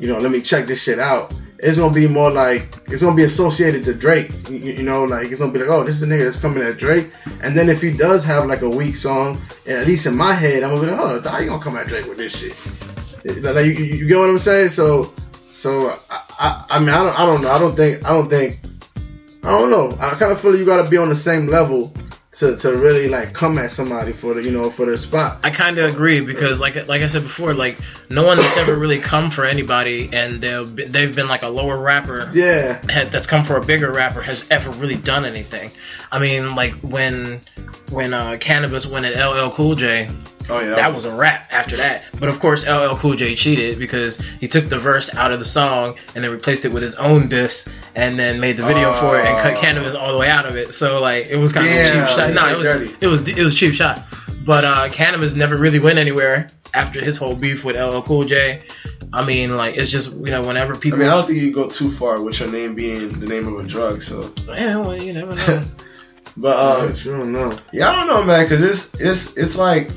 [0.00, 1.32] you know, let me check this shit out.
[1.60, 4.30] It's gonna be more like it's gonna be associated to Drake.
[4.50, 6.62] You, you know, like it's gonna be like, oh, this is a nigga that's coming
[6.64, 7.10] at Drake.
[7.42, 10.32] And then if he does have like a weak song, and at least in my
[10.34, 12.56] head, I'm gonna be like, oh, how you gonna come at Drake with this shit?
[13.26, 14.70] Like, you, you, you get what I'm saying?
[14.70, 15.12] So,
[15.48, 17.50] so I, I, I mean, I don't, I don't know.
[17.50, 18.60] I don't think, I don't think,
[19.42, 19.90] I don't know.
[20.00, 21.92] I kind of feel like you got to be on the same level
[22.32, 25.38] to, to really like come at somebody for the, you know, for the spot.
[25.42, 27.78] I kind of agree because, like, like I said before, like
[28.10, 31.48] no one that's ever really come for anybody, and they'll be, they've been like a
[31.48, 32.80] lower rapper Yeah.
[32.90, 35.70] had, that's come for a bigger rapper has ever really done anything.
[36.12, 37.40] I mean, like when
[37.90, 40.08] when uh, Canibus went at LL Cool J,
[40.48, 40.74] Oh yeah.
[40.76, 42.04] that was a rap after that.
[42.18, 45.44] But of course, LL Cool J cheated because he took the verse out of the
[45.44, 49.18] song and then replaced it with his own diss, and then made the video for
[49.18, 49.60] it and cut Oh.
[49.60, 50.72] Canibus all the way out of it.
[50.74, 52.32] So like, it was kind of a cheap shot.
[52.32, 52.94] No, it was dirty.
[53.00, 54.02] it was it was a cheap shot.
[54.44, 58.62] But uh, Canibus never really went anywhere after his whole beef with LL Cool J.
[59.12, 60.98] I mean, like it's just you know whenever I people.
[61.00, 63.64] mean, I don't think you go too far with your name being the name of
[63.64, 64.02] a drug.
[64.02, 65.62] So, yeah, well, you never know.
[66.36, 67.58] but um, I don't know.
[67.72, 69.90] yeah, I don't know, man, because it's it's it's like,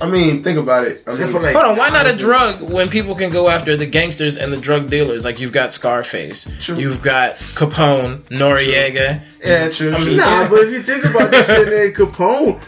[0.00, 1.02] I mean, think about it.
[1.06, 3.76] I mean, for, like, Hold on, why not a drug when people can go after
[3.76, 5.24] the gangsters and the drug dealers?
[5.24, 6.76] Like you've got Scarface, True.
[6.76, 9.22] you've got Capone, Noriega.
[9.42, 9.92] yeah, true.
[9.94, 12.60] I mean, Nah, but if you think about this shit, man, Capone,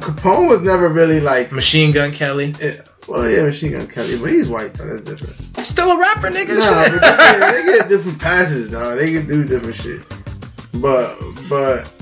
[0.00, 1.52] Capone was never really like.
[1.52, 2.54] Machine Gun Kelly.
[2.60, 4.86] eh, Well, yeah, Machine Gun Kelly, but he's white though.
[4.96, 5.56] That's different.
[5.58, 6.58] He's still a rapper, nigga.
[6.58, 6.92] Nah, Shit.
[6.94, 8.98] they, get, they get different passes, dog.
[8.98, 10.00] They can do different shit.
[10.74, 11.16] But,
[11.50, 11.92] but,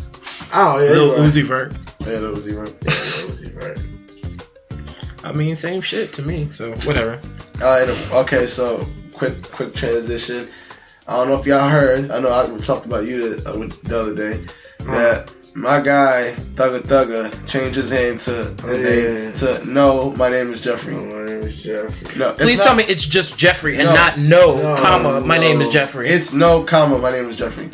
[0.55, 1.19] oh yeah, Lil you're.
[1.19, 1.75] Uzi Vert.
[2.01, 2.67] Yeah, that was even.
[2.67, 3.79] Yeah, Lil Uzi, right.
[5.25, 6.49] I mean, same shit to me.
[6.53, 7.19] So whatever.
[7.63, 10.49] Uh, okay, so quick quick transition.
[11.09, 12.11] I don't know if y'all heard.
[12.11, 14.45] I know I talked about you the, uh, the other day
[14.81, 18.89] that my guy Thugga Thugga changed his name to his Yeah.
[18.89, 20.11] name to No.
[20.13, 20.95] My name is Jeffrey.
[20.95, 22.19] Oh, my name is Jeffrey.
[22.19, 23.95] No, Please not- tell me it's just Jeffrey and No.
[23.95, 25.21] not no, No, comma.
[25.21, 26.09] My name is Jeffrey.
[26.09, 26.99] It's no comma.
[26.99, 27.69] My name is Jeffrey.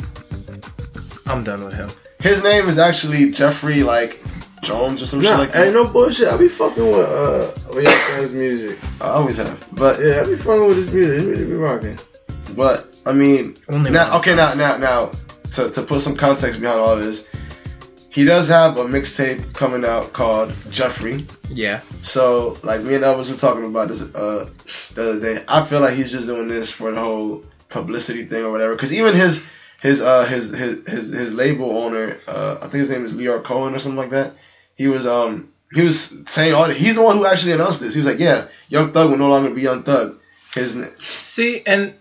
[1.25, 1.89] I'm done with him.
[2.21, 4.20] His name is actually Jeffrey like
[4.61, 5.65] Jones or some shit like that.
[5.65, 6.27] ain't no bullshit.
[6.27, 8.79] I be fucking with uh with your friend's music.
[9.01, 11.21] I always have, but Yeah, I be fucking with his music.
[11.21, 11.97] He really be rocking.
[12.55, 15.11] but I mean Only now okay now now now
[15.53, 17.27] to to put some context behind all this.
[18.09, 21.25] He does have a mixtape coming out called Jeffrey.
[21.49, 21.79] Yeah.
[22.01, 24.49] So, like me and Elvis were talking about this uh,
[24.95, 25.45] the other day.
[25.47, 28.75] I feel like he's just doing this for the whole publicity thing or whatever.
[28.75, 29.45] Because even his
[29.81, 33.41] his uh his his his, his label owner, uh, I think his name is Lyor
[33.41, 34.33] Cohen or something like that.
[34.75, 36.65] He was um he was saying all.
[36.69, 37.93] He's the one who actually announced this.
[37.93, 40.17] He was like, yeah, Young Thug will no longer be Young Thug.
[40.53, 41.93] His See, and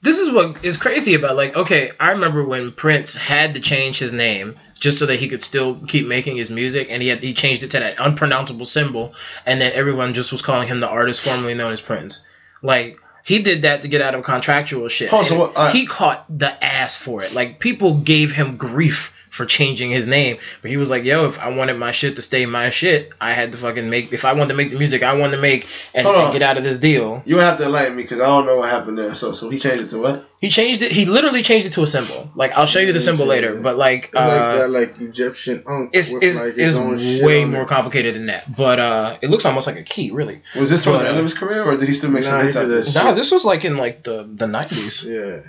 [0.00, 3.98] this is what is crazy about like, okay, I remember when Prince had to change
[3.98, 7.22] his name just so that he could still keep making his music, and he had
[7.22, 9.12] he changed it to that unpronounceable symbol,
[9.44, 12.24] and then everyone just was calling him the artist formerly known as Prince.
[12.62, 15.12] Like he did that to get out of contractual shit.
[15.12, 17.32] Oh, so what- uh, he caught the ass for it.
[17.34, 21.38] Like people gave him grief for changing his name, but he was like, "Yo, if
[21.38, 24.12] I wanted my shit to stay my shit, I had to fucking make.
[24.12, 26.58] If I wanted to make the music I wanted to make and, and get out
[26.58, 28.98] of this deal." you would have to enlighten me because I don't know what happened
[28.98, 29.14] there.
[29.14, 30.24] So so he changed it to what?
[30.40, 30.92] He changed it.
[30.92, 32.28] He literally changed it to a symbol.
[32.34, 35.64] Like I'll show you the symbol later, but like, It's like uh, that like Egyptian
[35.68, 37.68] ankh it's with it's, like his it's way more it.
[37.68, 38.44] complicated than that.
[38.54, 40.42] But uh, it looks almost like a key, really.
[40.56, 42.24] Was this towards But, the end uh, of his career, or did he still make
[42.24, 42.94] Nah, some he hits did after this?
[42.94, 45.02] Nah, this was like in like the the nineties.
[45.04, 45.40] Yeah.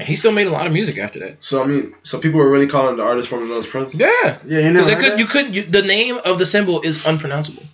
[0.00, 1.44] And he still made a lot of music after that.
[1.44, 3.94] So I mean, so people were really calling the artist formerly known as Prince.
[3.94, 4.08] Yeah,
[4.46, 7.04] Yeah, you because know they could you could you, the name of the symbol is
[7.04, 7.64] unpronounceable.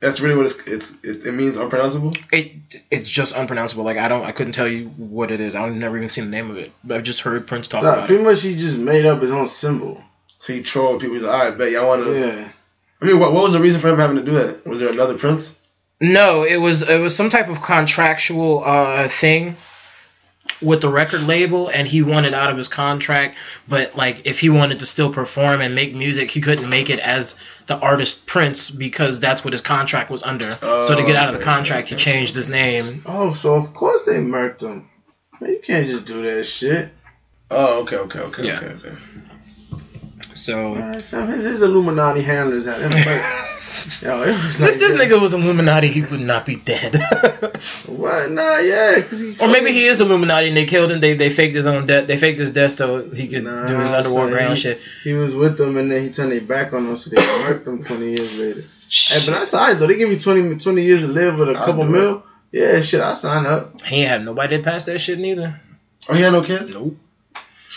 [0.00, 2.14] That's really what it's it's it, it means unpronounceable.
[2.32, 2.52] It
[2.90, 3.84] it's just unpronounceable.
[3.84, 5.54] Like I don't I couldn't tell you what it is.
[5.54, 6.72] I've never even seen the name of it.
[6.82, 8.24] But I've just heard Prince talk Nah, about pretty it.
[8.24, 10.02] much he just made up his own symbol.
[10.40, 11.14] So he trolled people.
[11.16, 12.18] He's like, all right, bet y'all want to.
[12.18, 12.52] Yeah.
[13.02, 14.66] I mean, what what was the reason for him having to do that?
[14.66, 15.54] Was there another Prince?
[16.00, 19.56] No, it was it was some type of contractual uh thing
[20.60, 23.36] with the record label and he wanted out of his contract
[23.68, 26.98] but like if he wanted to still perform and make music he couldn't make it
[26.98, 30.50] as the artist Prince because that's what his contract was under.
[30.50, 33.02] so to get out of the okay, contract he changed his name.
[33.06, 34.88] Oh, so of course they murked him.
[35.40, 36.88] Man, you can't just do that shit.
[37.50, 38.56] Oh, okay, okay, okay, Yeah.
[38.58, 38.96] okay, okay.
[40.34, 43.57] So Man, some his, his Illuminati handlers had him.
[43.86, 45.00] Like, yo, it was if like this that.
[45.00, 46.96] nigga was Illuminati he would not be dead.
[47.86, 48.30] What?
[48.30, 49.36] Nah, yeah, cause he.
[49.40, 51.00] or maybe he is Illuminati and they killed him.
[51.00, 52.06] They they faked his own death.
[52.06, 54.80] They faked his death so he could Nah, do his underworld son, ground shit.
[55.02, 57.66] He was with them and then he turned their back on them, so they murked
[57.66, 58.64] him 20 years later.
[58.90, 59.86] Hey, but I signed though.
[59.86, 62.22] They give you 20, 20 years to live with a I'll couple do mil.
[62.52, 63.80] Yeah, shit, I sign up.
[63.82, 65.60] He ain't have nobody that passed that shit neither.
[66.08, 66.72] Oh, he had no kids.
[66.74, 66.96] Nope.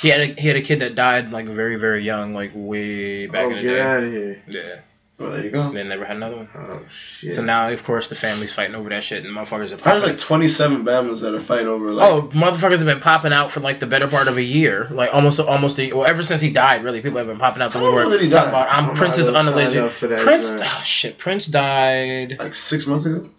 [0.01, 3.27] He had a, he had a kid that died like very very young, like way
[3.27, 3.81] back oh, in the get day.
[3.81, 4.43] out of here.
[4.47, 4.81] Yeah.
[5.21, 5.71] Well, there you go.
[5.71, 6.49] They never had another one.
[6.55, 7.33] Oh shit.
[7.33, 10.17] So now of course the family's fighting over that shit and motherfuckers are There's like
[10.17, 12.11] 27 Bama's that are fighting over like.
[12.11, 15.13] Oh, motherfuckers have been popping out for like the better part of a year, like
[15.13, 16.83] almost almost a, well ever since he died.
[16.83, 19.27] Really, people have been popping out the woodwork talking about um, oh, I'm I'm Prince's
[19.27, 19.77] not gonna unalleged.
[19.77, 22.37] up for that, Prince, oh shit, Prince died.
[22.39, 23.29] Like six months ago.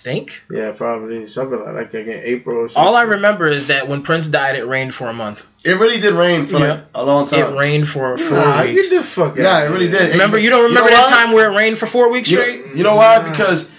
[0.00, 0.42] I think.
[0.50, 2.82] yeah, probably something like like again April or something.
[2.82, 5.42] All I remember is that when Prince died, it rained for a month.
[5.62, 6.68] It really did rain for Yeah.
[6.72, 7.40] like a long time.
[7.54, 8.90] It rained for four Nah, get weeks.
[8.96, 9.38] the fuck out.
[9.38, 10.12] Yeah, it really did.
[10.12, 11.22] Remember, you don't You know remember that why?
[11.22, 12.62] time where it rained for four weeks You, straight?
[12.74, 13.18] you know why?
[13.28, 13.69] Because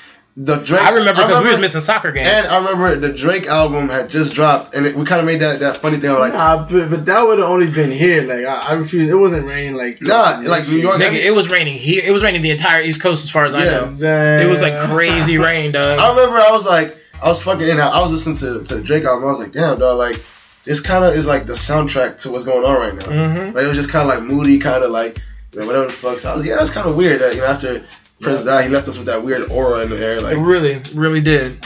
[0.43, 0.81] the Drake.
[0.81, 2.27] I remember because we was remember- missing soccer games.
[2.27, 5.39] And I remember the Drake album had just dropped, and it, we kind of made
[5.41, 8.23] that, that funny thing like, Nah, but, but that would have only been here.
[8.23, 9.09] Like I, I refuse.
[9.09, 12.03] It wasn't raining like Nah, like New York- Nigga, it was raining here.
[12.03, 13.89] It was raining the entire East Coast, as far as I Yeah.
[13.97, 14.41] know.
[14.41, 15.99] It was like crazy rain, dog.
[15.99, 17.79] I remember I was like, I was fucking in.
[17.79, 19.25] I was listening to, to the Drake album.
[19.25, 20.21] I was like, damn, dog, like
[20.65, 23.05] this kind of is like the soundtrack to what's going on right now.
[23.05, 23.55] Mm-hmm.
[23.55, 25.21] Like it was just kind of like moody, kind of like
[25.53, 26.17] you know, whatever the fuck.
[26.19, 27.83] So I was, yeah, that's kind of weird that you know after
[28.21, 30.21] Prince died, he left us with that weird aura in the air.
[30.21, 31.57] Like It Like, really, really did.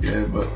[0.00, 0.48] yeah, but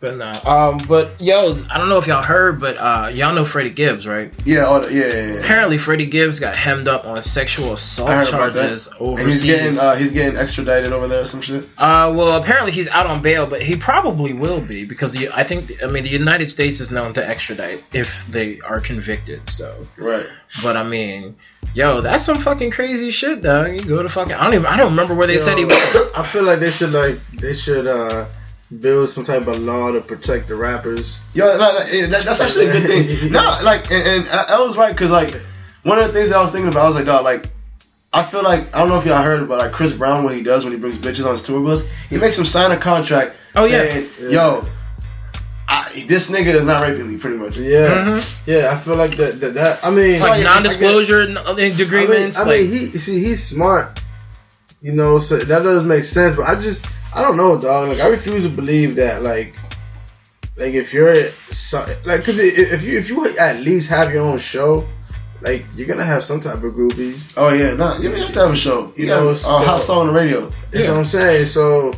[0.00, 0.40] But nah.
[0.46, 4.06] Um, but yo, I don't know if y'all heard, but uh, y'all know Freddie Gibbs,
[4.06, 4.32] right?
[4.46, 5.40] yeah, all the, yeah, yeah, yeah.
[5.40, 8.60] Apparently, Freddie Gibbs got hemmed up on sexual assault I heard about that.
[8.62, 11.64] charges And he's getting uh, he's getting extradited over there or some shit.
[11.76, 15.44] Uh, well, apparently he's out on bail, but he probably will be because the I
[15.44, 19.50] think I mean the United States is known to extradite if they are convicted.
[19.50, 20.24] So, Right.
[20.62, 21.36] but I mean,
[21.74, 23.72] yo, that's some fucking crazy shit, dog.
[23.72, 26.12] You go to fucking I don't even I don't remember where they said he was.
[26.14, 28.26] I feel like they should like they should uh
[28.80, 31.16] build some type of law to protect the rappers.
[31.34, 33.32] Yo, no, no, that, that's actually a good thing.
[33.32, 35.32] No, like, and, and I, I was right because like
[35.82, 37.50] one of the things that I was thinking about, I was like, dog, like.
[38.12, 40.42] I feel like I don't know if y'all heard, but like Chris Brown, what he
[40.42, 43.36] does when he brings bitches on his tour bus, he makes them sign a contract.
[43.54, 43.88] Oh, yeah.
[43.88, 44.28] saying, Yeah.
[44.30, 44.68] yo, I,
[46.06, 47.56] this nigga is not raping me, pretty much.
[47.56, 48.24] Yeah, Mhm.
[48.46, 48.72] yeah.
[48.72, 49.40] I feel like that.
[49.40, 52.36] That, that I mean, Like I- I non-disclosure n- I mean, agreements.
[52.36, 54.00] I like, mean, he see he's smart,
[54.80, 56.36] you know, so that does make sense.
[56.36, 57.88] But I just I don't know, dog.
[57.90, 59.54] Like I refuse to believe that, like,
[60.56, 64.38] like if you're so, like, cause if you if you at least have your own
[64.38, 64.86] show,
[65.42, 67.18] like you're gonna have some type of groupies.
[67.36, 68.86] Oh yeah, no, you have to have a show.
[68.96, 70.48] You You got know, a hot so- song on the radio.
[70.70, 71.48] That's what I'm saying.
[71.48, 71.92] So,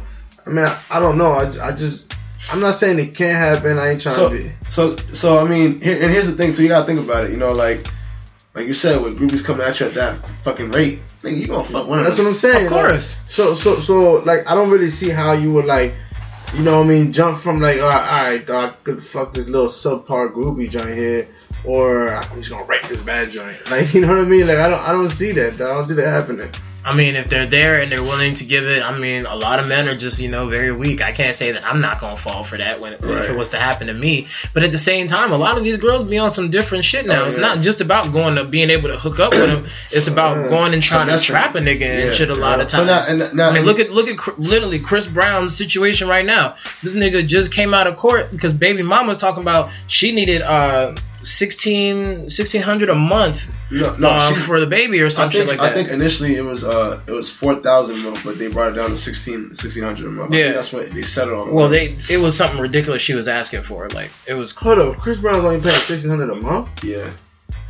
[0.46, 1.32] I mean, I, I don't know.
[1.32, 2.14] I, I just
[2.50, 3.78] I'm not saying it can't happen.
[3.78, 4.52] I ain't trying So, to be.
[4.68, 6.62] so, so I mean, here, and here's the thing too.
[6.62, 7.30] You gotta think about it.
[7.30, 7.86] You know, like,
[8.54, 11.64] like you said, when groupies come at you at that fucking rate, nigga, you gonna
[11.64, 12.66] fuck one of That's what I'm saying.
[12.66, 13.16] of course.
[13.16, 15.94] Like, so so so like I don't really see how you would like
[16.54, 19.02] you know what I mean, jump from like, oh, all right, all right dog, could
[19.06, 21.26] fuck this little subpar groupie joint here,
[21.64, 23.56] or I'm just gonna rape this bad joint.
[23.70, 24.46] Like, you know what I mean?
[24.46, 25.56] Like, I don't, I don't see that.
[25.56, 25.70] Dog.
[25.70, 26.50] I don't see that happening.
[26.84, 29.60] I mean, if they're there and they're willing to give it, I mean, a lot
[29.60, 31.00] of men are just, you know, very weak.
[31.00, 33.58] I can't say that I'm not gonna fall for that when if it was to
[33.58, 34.26] happen to me.
[34.52, 37.06] But at the same time, a lot of these girls be on some different shit
[37.06, 37.22] now.
[37.22, 37.42] Oh, it's yeah.
[37.42, 39.66] not just about going to being able to hook up with them.
[39.92, 40.48] It's about Yeah.
[40.48, 42.88] going and trying to trap a nigga yeah, and shit a lot of So times.
[42.88, 46.56] now, and now, I mean, look at look at literally Chris Brown's situation right now.
[46.82, 50.94] This nigga just came out of court because baby mama's talking about she needed uh
[51.22, 55.58] 16 1600 a month no, no, uh, she- for the baby or something think, like
[55.60, 55.70] that.
[55.70, 58.72] I think initially it was uh it was four thousand a month, but they brought
[58.72, 60.32] it down to 16 1600 a month.
[60.32, 60.42] I Yeah.
[60.44, 61.54] think that's what they settled on.
[61.54, 63.88] well, they it was something ridiculous she was asking for.
[63.90, 64.52] Like it was.
[64.52, 66.84] Hold up, Chris Brown's only paying sixteen hundred a month.
[66.84, 67.12] yeah,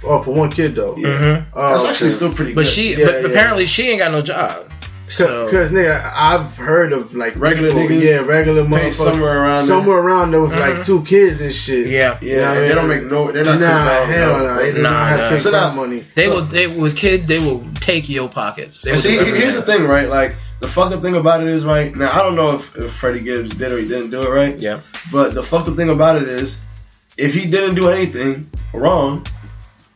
[0.03, 0.97] Oh, for one kid though.
[0.97, 1.09] Yeah.
[1.09, 1.47] Mhm.
[1.55, 2.73] Oh, that's actually still pretty But good.
[2.73, 3.29] she, Yeah, but yeah.
[3.29, 4.72] apparently she ain't got no job.
[5.17, 9.39] So Cause nigga, I've heard of like Regular people- niggas yeah, regular pay motherfuckers, somewhere
[9.43, 9.67] around there.
[9.77, 10.59] somewhere around there with Mhm.
[10.61, 11.87] like two kids and shit.
[11.89, 13.31] yeah, Yeah, Yeah, and they don't make no.
[13.33, 13.61] They're not.
[13.61, 14.47] Nah, Chris Brown, hell no.
[14.47, 15.29] no, they do Nah, not have nah.
[15.29, 16.05] Chris So Brown now- money.
[16.15, 16.43] they So- will.
[16.43, 18.81] They with kids, they will take your pockets.
[18.81, 20.09] They see, do here's the thing, right?
[20.09, 22.93] Like the fucked up thing about it is, right now I don't know if, if
[22.93, 24.59] Freddie Gibbs did or he didn't do it, right?
[24.59, 24.79] Yeah.
[25.11, 26.59] But the fucked up thing about it is,
[27.19, 29.27] if he didn't do anything wrong,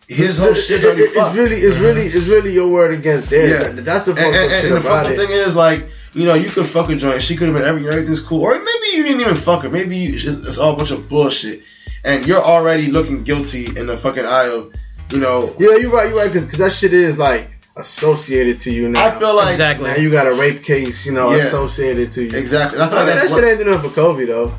[0.09, 3.31] his whole It's, shit's it- already it's really, it's really, it's really your word against
[3.31, 3.75] theirs.
[3.77, 3.83] Yeah.
[3.83, 5.17] That's the And, fucked and, up and shit the about fucked up it.
[5.27, 7.21] thing is, like, you know, you could fuck a joint.
[7.23, 9.69] She could have been every, everything's cool, or maybe you didn't even fuck her.
[9.69, 11.63] Maybe you, it's, it's all a bunch of bullshit,
[12.05, 14.73] and you're already looking guilty in the fucking eye of,
[15.11, 15.55] you know.
[15.59, 19.05] Yeah, you're right, you're right, because that shit is like associated to you now.
[19.07, 19.91] I feel like Exactly.
[19.91, 21.45] now you got a rape case, you know, Yeah.
[21.49, 22.37] associated to you.
[22.39, 22.81] exactly.
[22.81, 24.55] I feel I like mean, that's that what, shit ain't doing it for Kobe though.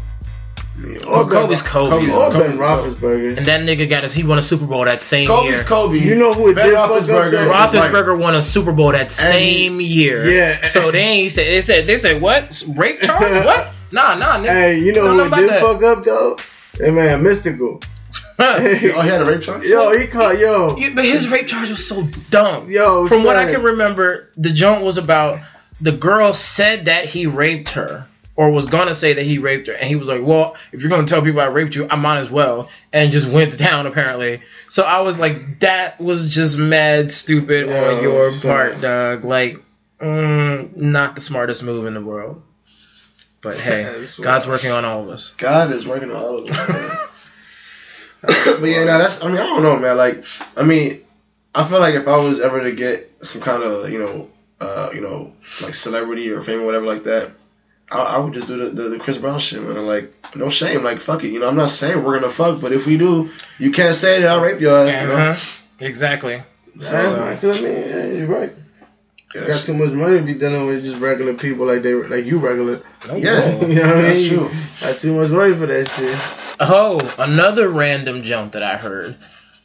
[1.08, 1.90] Or Ben- Kobe's Kobe.
[2.00, 3.38] Kobe's- Or Kobe's- Ben Roethlisberger.
[3.38, 4.13] And that nigga got his.
[4.13, 5.30] He won a Super Bowl that same year.
[5.38, 5.63] Kobe's year.
[5.63, 5.98] Kobe.
[6.00, 7.32] You know who it Ben did fuck up, Roethlisberger.
[7.32, 7.48] though?
[7.50, 10.30] was like- Roethlisberger won a Super Bowl that same year.
[10.30, 10.68] Yeah.
[10.68, 13.70] So they ain't said they said they said what rape charge what?
[13.92, 14.50] Nah, nah, nigga.
[14.54, 15.62] Hey, you know Don't who about did that.
[15.62, 16.38] fuck up though?
[16.80, 17.84] Hey man, Mystikal.
[18.40, 19.63] Oh, he had a rape charge.
[19.63, 20.78] yo, he caught yo.
[20.78, 22.70] You- but his rape charge was so dumb.
[22.70, 25.40] Yo, From what I can remember, the joint was about
[25.82, 28.06] the girl said that he raped her
[28.38, 30.89] or was gonna say that he raped her, and he was like, "Well, if you're
[30.89, 33.88] gonna tell people I raped you, I might as well," and just went to town
[33.88, 34.41] apparently.
[34.69, 38.41] So I was like, "That was just mad stupid Yo, on your son.
[38.41, 39.26] part, Doug.
[39.26, 39.58] Like,
[40.00, 42.41] mm, not the smartest move in the world."
[43.41, 45.32] But hey, God's working on all of us.
[45.38, 47.10] God is working on all of us.
[48.21, 49.23] but yeah, no, that's.
[49.23, 49.97] I mean, I don't know, man.
[49.97, 50.23] Like,
[50.56, 51.02] I mean,
[51.56, 54.91] I feel like if I was ever to get some kind of, you know, uh,
[54.93, 57.32] you know, like celebrity or fame or whatever like that,
[57.89, 59.86] I, I would just do the, the, the Chris Brown shit, man.
[59.86, 60.84] Like, no shame.
[60.84, 61.30] Like, fuck it.
[61.30, 64.21] You know, I'm not saying we're gonna fuck, but if we do, you can't say
[64.21, 65.02] that I'll rape your ass.
[65.02, 65.15] You know.
[65.15, 65.63] Uh-huh.
[65.80, 66.34] Exactly.
[66.34, 68.54] Yeah, So- man, 'cause I mean, yeah, you're right.
[69.36, 71.93] Yeah, You got too much money to be dealing with just regular people like they
[71.93, 72.82] like you regular.
[73.13, 73.60] Yeah.
[73.65, 74.30] You know what I That's mean?
[74.30, 74.52] true.
[74.82, 76.17] Got too much money for that shit.
[76.62, 79.15] Oh, another random jump that I heard.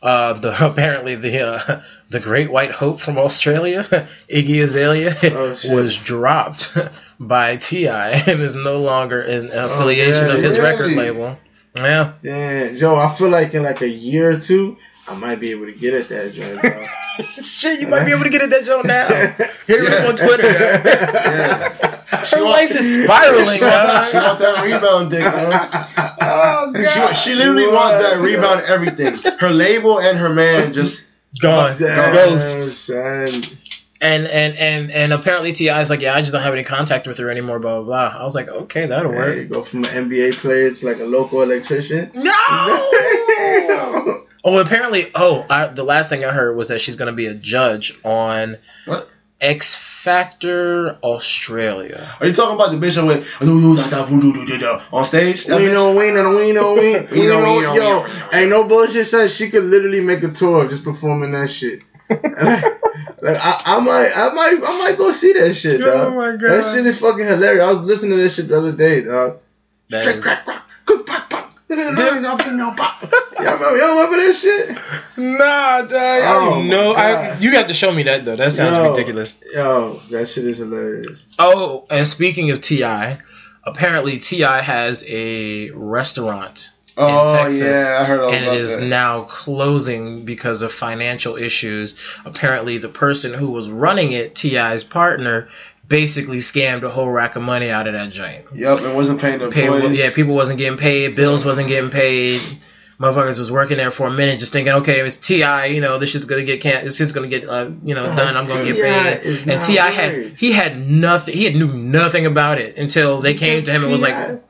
[0.03, 3.85] Uh, the apparently the uh, the Great White Hope from Australia,
[4.29, 6.77] Iggy Azalea, Oh, was dropped
[7.21, 8.11] by T.I.
[8.11, 10.71] and is no longer an affiliation yeah, of his really?
[10.71, 11.37] record label.
[11.77, 14.77] Yeah, Yeah, Joe, I feel like in like a year or two,
[15.09, 16.61] I might be able to get at that joint.
[17.45, 19.07] shit, you might be able to get at that joint now.
[19.67, 19.91] Hit Yeah.
[19.91, 20.43] up on Twitter.
[20.51, 21.92] Yeah.
[22.25, 25.89] She Her want- life is spiraling, She want, she want that rebound dick, man.
[26.21, 29.17] Oh She, she literally wants that rebound everything.
[29.39, 31.05] Her label and her man just
[31.41, 32.91] Gone, Damn, ghost.
[32.91, 35.81] And and and and apparently T.I.
[35.81, 37.59] is like, yeah, I just don't have any contact with her anymore.
[37.61, 38.21] Blah blah blah.
[38.21, 39.37] I was like, okay, that'll There work.
[39.37, 42.11] you go from an NBA player to like a local electrician.
[42.13, 42.33] No.
[44.45, 45.11] oh, apparently.
[45.15, 47.99] Oh, I, the last thing I heard was that she's going to be a judge
[48.05, 49.09] on what?
[49.43, 52.15] X Factor Australia.
[52.21, 53.27] Are you talking about the bitch that went
[54.93, 55.45] on stage?
[55.47, 55.73] That We bitch?
[55.73, 58.29] know, we know, we know, we, we We know, know, we know, yo, we know.
[58.33, 59.07] ain't no bullshit.
[59.09, 61.83] Son, she could literally make a tour just performing that shit.
[62.11, 66.41] like, I, I might, I might, I might go see that shit, Oh my God.
[66.41, 67.65] That shit is fucking hilarious.
[67.65, 69.39] I was listening to this shit the other day, dog.
[69.91, 70.63] That Crack, is- crack, crack.
[70.87, 71.53] Good pop, pop.
[71.71, 72.21] Y'all remember,
[73.79, 74.77] y'all remember that shit?
[75.39, 75.93] Nah, dog.
[75.93, 76.93] I Oh don't know.
[76.93, 78.37] I, you got to show me that though.
[78.37, 78.91] That sounds Yo.
[78.91, 79.35] ridiculous.
[79.53, 81.23] Yo, that shit is hilarious.
[81.39, 83.19] Oh, and speaking of T.I.,
[83.65, 84.63] apparently T.I.
[84.63, 88.85] has a restaurant Oh Texas, yeah, I heard all and about it is that.
[88.85, 91.95] now closing because of financial issues.
[92.27, 95.49] Apparently, the person who was running it, T.I.'s partner,
[95.89, 98.45] basically scammed a whole rack of money out of that joint.
[98.55, 99.99] Yep, it wasn't paying the Pay, employees.
[99.99, 102.43] yeah, people wasn't getting paid, bills wasn't getting paid,
[103.03, 106.11] motherfuckers was working there for a minute, just thinking, okay, it's T.I., you know, this
[106.11, 108.37] shit's gonna get can, this shit's gonna get, uh, you know, done.
[108.37, 109.49] I'm gonna get paid.
[109.49, 109.91] And T.I.
[109.91, 111.37] had he had nothing.
[111.37, 114.43] He had knew nothing about it until they came to him and was like,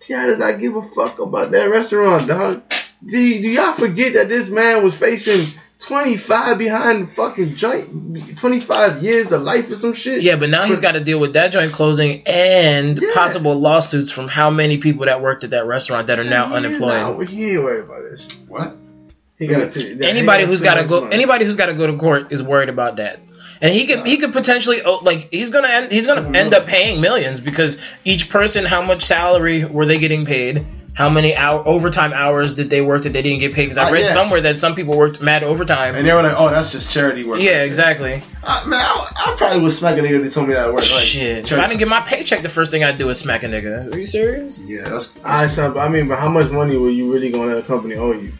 [0.00, 0.26] T.I.
[0.26, 2.62] does not give a fuck about that restaurant, dog.
[3.02, 5.46] Do, do y'all forget that this man was facing
[5.80, 10.22] 25 behind the fucking joint, 25 years of life or some shit?
[10.22, 13.08] yeah, but now he's got to deal with that joint closing and Yeah.
[13.14, 16.54] possible lawsuits from how many people that worked at that restaurant that are now He
[16.54, 17.18] unemployed.
[17.18, 18.42] not- He ain't worried about this.
[18.48, 18.76] What?
[19.38, 21.14] He got Anybody he who's too got to go, money.
[21.14, 23.18] anybody who's got to go to court is worried about that.
[23.62, 26.66] And he could he could potentially oh, like he's gonna end, he's gonna end up
[26.66, 30.64] paying millions because each person how much salary were they getting paid?
[30.94, 33.64] How many hour overtime hours did they work that they didn't get paid?
[33.66, 34.12] Because I Uh, read yeah.
[34.12, 35.94] somewhere that some people worked mad overtime.
[35.94, 38.22] And they were like, "Oh, that's just charity work." yeah, exactly.
[38.44, 40.74] Uh, man, I, I probably would smack a nigga if they told me that at
[40.74, 40.82] work.
[40.82, 41.38] Like, Shit.
[41.38, 43.46] If charity- I didn't get my paycheck, the first thing I'd do is smack a
[43.46, 43.94] nigga.
[43.94, 44.58] Are you serious?
[44.66, 45.18] Yeah, that's.
[45.24, 47.66] I, son, but I mean, but how much money were you really gonna let a
[47.66, 48.32] company owe you?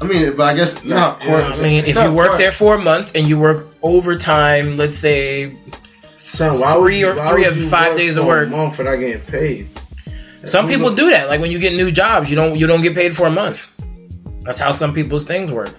[0.00, 1.44] I mean, but I guess you know, Yeah, court.
[1.44, 4.98] I mean, if you work court- there for a month and you work overtime, let's
[4.98, 5.52] say
[6.16, 8.48] Son, why would Three you, or- why three of five days of work.
[8.48, 9.68] A month for not getting paid.
[10.44, 11.28] Some people do that.
[11.28, 13.68] Like when you get new jobs, you don't you don't get paid for a month.
[14.42, 15.74] That's how some people's things work.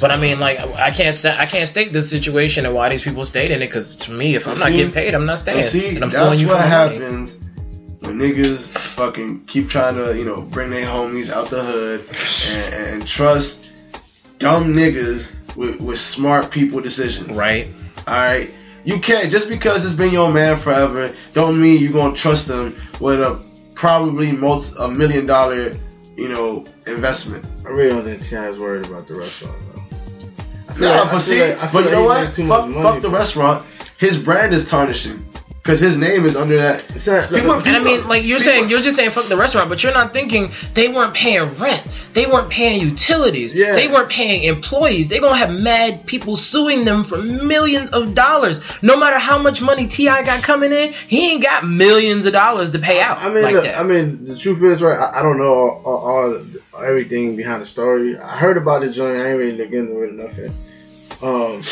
[0.00, 3.02] But I mean, like I can't sa- I can't state this situation and why these
[3.02, 5.62] people stayed in it because to me, if I'm not getting paid, I'm not staying.
[5.62, 6.68] See, and I'm that's you what money.
[6.68, 7.48] happens
[8.00, 12.08] when niggas fucking keep trying to, you know, bring their homies out the hood
[12.48, 13.70] and, and trust
[14.38, 17.36] dumb niggas with, with smart people decisions.
[17.36, 17.72] Right?
[18.06, 18.50] All right.
[18.84, 21.14] You can't just because it's been your man forever.
[21.32, 23.40] Don't mean you're gonna trust them with a
[23.82, 25.72] probably most a million dollar,
[26.16, 27.44] you know, investment.
[27.66, 30.86] I really don't think T.I is worried about the restaurant though.
[30.86, 32.22] Nah, like- but see, like- but you know what?
[32.26, 33.66] made too much Fuck, fuck the restaurant.
[33.98, 35.18] His brand is tarnishing
[35.62, 36.84] because his name is under that.
[37.06, 39.68] Not- People- And I mean, like you're People- saying, you're just saying fuck the restaurant,
[39.68, 41.82] but you're not thinking they weren't paying rent,
[42.14, 43.72] they weren't paying utilities, Yeah.
[43.72, 45.06] they weren't paying employees.
[45.08, 48.60] They're gonna have mad people suing them for millions of dollars.
[48.82, 52.72] No matter how much money T.I got coming in, he ain't got millions of dollars
[52.72, 53.78] to pay out I mean, like that.
[53.78, 54.98] I mean, the truth is, right?
[54.98, 56.42] I, I don't know all, all,
[56.74, 58.18] all everything behind the story.
[58.18, 59.16] I heard about the joint.
[59.16, 60.52] I ain't really look into it nothing.
[61.22, 61.62] Um,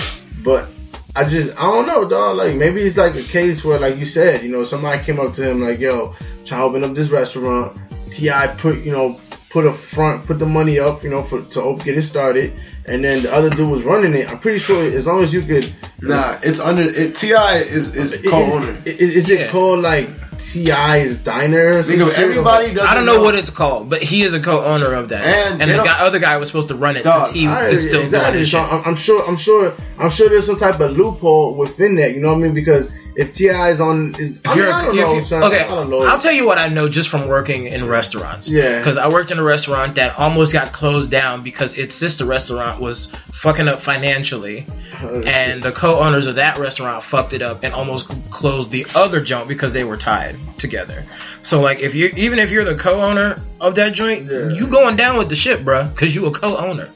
[0.44, 0.68] but
[1.16, 2.36] I just, I don't know, dog.
[2.36, 5.34] Like maybe it's like a case where, like you said, you know, somebody came up
[5.34, 6.14] to him like, "Yo,
[6.46, 9.20] to open up this restaurant." T.I put, you know,
[9.50, 12.52] put a front, put the money up, you know, for to get it started,
[12.90, 14.30] and then the other dude was running it.
[14.30, 15.72] I'm pretty sure as long as you could,
[16.02, 17.14] Nah, it's under it.
[17.16, 18.76] T.I is is is, co-owner.
[18.84, 19.36] is, is Yeah.
[19.40, 21.78] it called like T.I's Diner?
[21.78, 24.40] or some Nigga, everybody doesn't I don't know what it's called, but he is a
[24.40, 25.22] co-owner of that.
[25.22, 27.70] And And, the guy, other guy was supposed to run it Dog, since he Alright,
[27.72, 28.32] is still exactly.
[28.32, 28.72] doing the So shit.
[28.72, 32.14] I'm, I'm sure, I'm sure, I'm sure there's some type of loophole within that.
[32.14, 32.54] You know what I mean?
[32.54, 35.60] Because if T.I is on, is, I, mean, I, don't know, you, son, okay.
[35.64, 36.06] I don't know.
[36.06, 38.50] I'll tell you what I know just from working in restaurants.
[38.50, 38.78] Yeah.
[38.78, 42.79] Because I worked in a restaurant that almost got closed down because its sister restaurant
[42.80, 44.66] was fucking up financially,
[45.00, 49.48] and the co-owners of that restaurant fucked it up and almost closed the other joint
[49.48, 51.04] because they were tied together.
[51.42, 54.48] So like, if you even if you're the co-owner of that joint, Yeah.
[54.50, 56.88] you going down with the ship, bruh, because you a co-owner.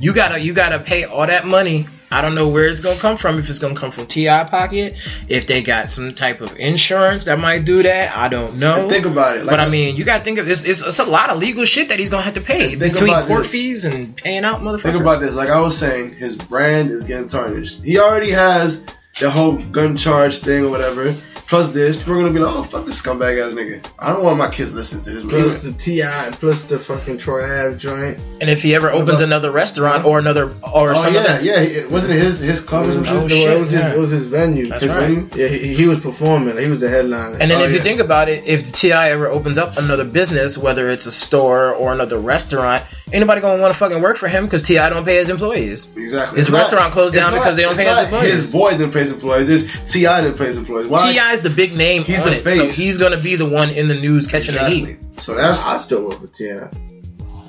[0.00, 1.86] You gotta you gotta pay all that money.
[2.10, 3.38] I don't know where it's gonna come from.
[3.38, 4.96] If it's gonna come from T.I pocket,
[5.28, 8.82] if they got some type of insurance that might do that, I don't know.
[8.82, 9.44] And think about it.
[9.44, 10.64] Like but I mean, you gotta think of this.
[10.64, 13.44] It's, it's a lot of legal shit that he's gonna have to pay between court
[13.44, 13.52] this.
[13.52, 14.82] fees and paying out motherfuckers.
[14.82, 15.34] Think about this.
[15.34, 17.82] Like I was saying, his brand is getting tarnished.
[17.82, 18.84] He already has
[19.18, 21.14] the whole gun charge thing or whatever.
[21.46, 24.24] Plus this, people are gonna be like, "Oh fuck this scumbag ass nigga." I don't
[24.24, 25.24] want my kids listening to this.
[25.24, 28.18] plus the T.I, plus the fucking Troy Ave joint.
[28.40, 31.40] and if he ever opens about- another restaurant or another or oh some yeah, other,
[31.42, 31.60] yeah.
[31.60, 33.38] It, wasn't it his his club or some Oh, shit?
[33.38, 33.92] shit, it was his, yeah.
[33.94, 34.68] it was his venue.
[34.68, 35.00] That's His right.
[35.00, 35.28] venue?
[35.36, 36.56] Yeah, he, he was performing.
[36.56, 37.36] He was the headliner.
[37.38, 40.56] And then Oh, if you think about it, if T.I ever opens up another business,
[40.56, 44.44] whether it's a store or another restaurant, anybody gonna want to fucking work for him
[44.46, 45.92] because T.I don't pay his employees.
[45.96, 46.36] Exactly.
[46.38, 48.40] His It's not- restaurant closed down not- because they don't it's pay his not employees.
[48.40, 49.48] His boy didn't pay his employees.
[49.50, 50.86] It's T.I didn't pay his employees.
[50.88, 51.12] Why?
[51.12, 53.70] T.I is the big name He's on the it, so he's gonna be the one
[53.70, 54.94] in the news catching the Exactly.
[54.94, 55.20] heat.
[55.20, 56.68] So that's I still work for T.I.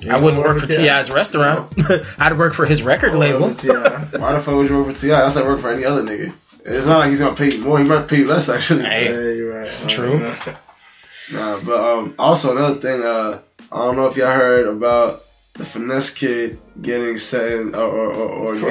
[0.10, 1.74] I wouldn't work for T.I's restaurant.
[2.19, 3.56] I'd work for his record label.
[3.56, 3.74] T.I.
[4.17, 5.19] why the fuck would you work for T.I?
[5.19, 6.34] That's not work for any other nigga.
[6.63, 7.78] It's not like he's gonna pay you more.
[7.80, 8.84] He might pay you less actually.
[8.84, 9.06] Hey.
[9.06, 9.89] Yeah, you're right.
[9.89, 10.19] True.
[11.32, 13.04] Nah, but um, also another thing.
[13.04, 13.39] Uh,
[13.71, 15.21] I don't know if y'all heard about
[15.56, 18.69] the finesse kid getting sent or or, or, or getting.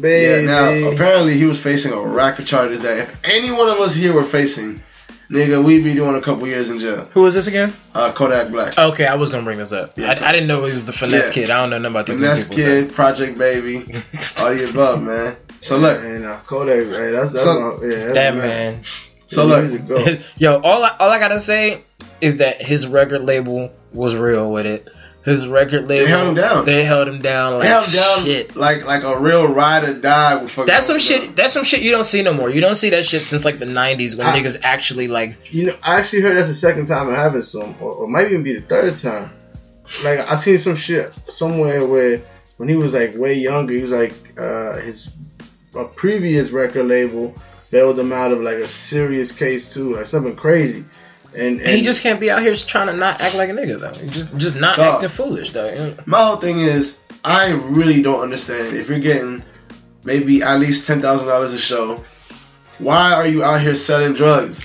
[0.00, 3.68] Project Yeah, now apparently he was facing a rack of charges that if any one
[3.68, 4.80] of us here were facing,
[5.30, 7.04] nigga, we'd be doing a couple years in jail.
[7.12, 7.72] Who is this again?
[7.94, 8.78] Uh, Kodak Black.
[8.78, 9.98] Okay, I was gonna bring this up.
[9.98, 10.12] Yeah.
[10.12, 11.32] I, I didn't know he was the finesse Yeah.
[11.34, 11.50] kid.
[11.50, 12.64] I don't know nothing about these Finesse people.
[12.64, 13.84] kid, Project Baby,
[14.38, 15.36] all the above, man.
[15.60, 18.82] So look, And uh, Kodak, hey, that's that's So- my, yeah, that's That my- man.
[19.28, 20.20] so look.
[20.38, 21.82] Yo, all I, all I gotta say
[22.22, 24.88] is that his record label was real with it.
[25.24, 26.06] His record label.
[26.06, 26.64] held him down.
[26.64, 28.56] They held him down like They him down shit.
[28.56, 30.44] like like a real ride or die.
[30.66, 31.24] That's some shit.
[31.24, 31.34] down.
[31.34, 32.48] That's some shit you don't see no more.
[32.48, 35.52] You don't see that shit since like the '90s when I- niggas actually like.
[35.52, 38.26] You know, I actually heard that's the second time it happened him, or, or might
[38.30, 39.30] even be the third time.
[40.04, 42.18] Like I seen some shit somewhere where
[42.56, 45.10] when he was like way younger, he was like uh, his
[45.76, 47.34] a previous record label
[47.70, 50.84] bailed him out of like a serious case too, like something crazy.
[51.34, 53.78] And, and he just can't be out here trying to not act like a nigga
[53.78, 54.08] though.
[54.10, 54.94] Just just not Dog.
[54.96, 55.94] acting foolish though.
[56.04, 59.42] My whole thing is, I really don't understand if you're getting
[60.04, 62.02] maybe at least ten thousand dollars a show.
[62.78, 64.64] Why are you out here selling drugs?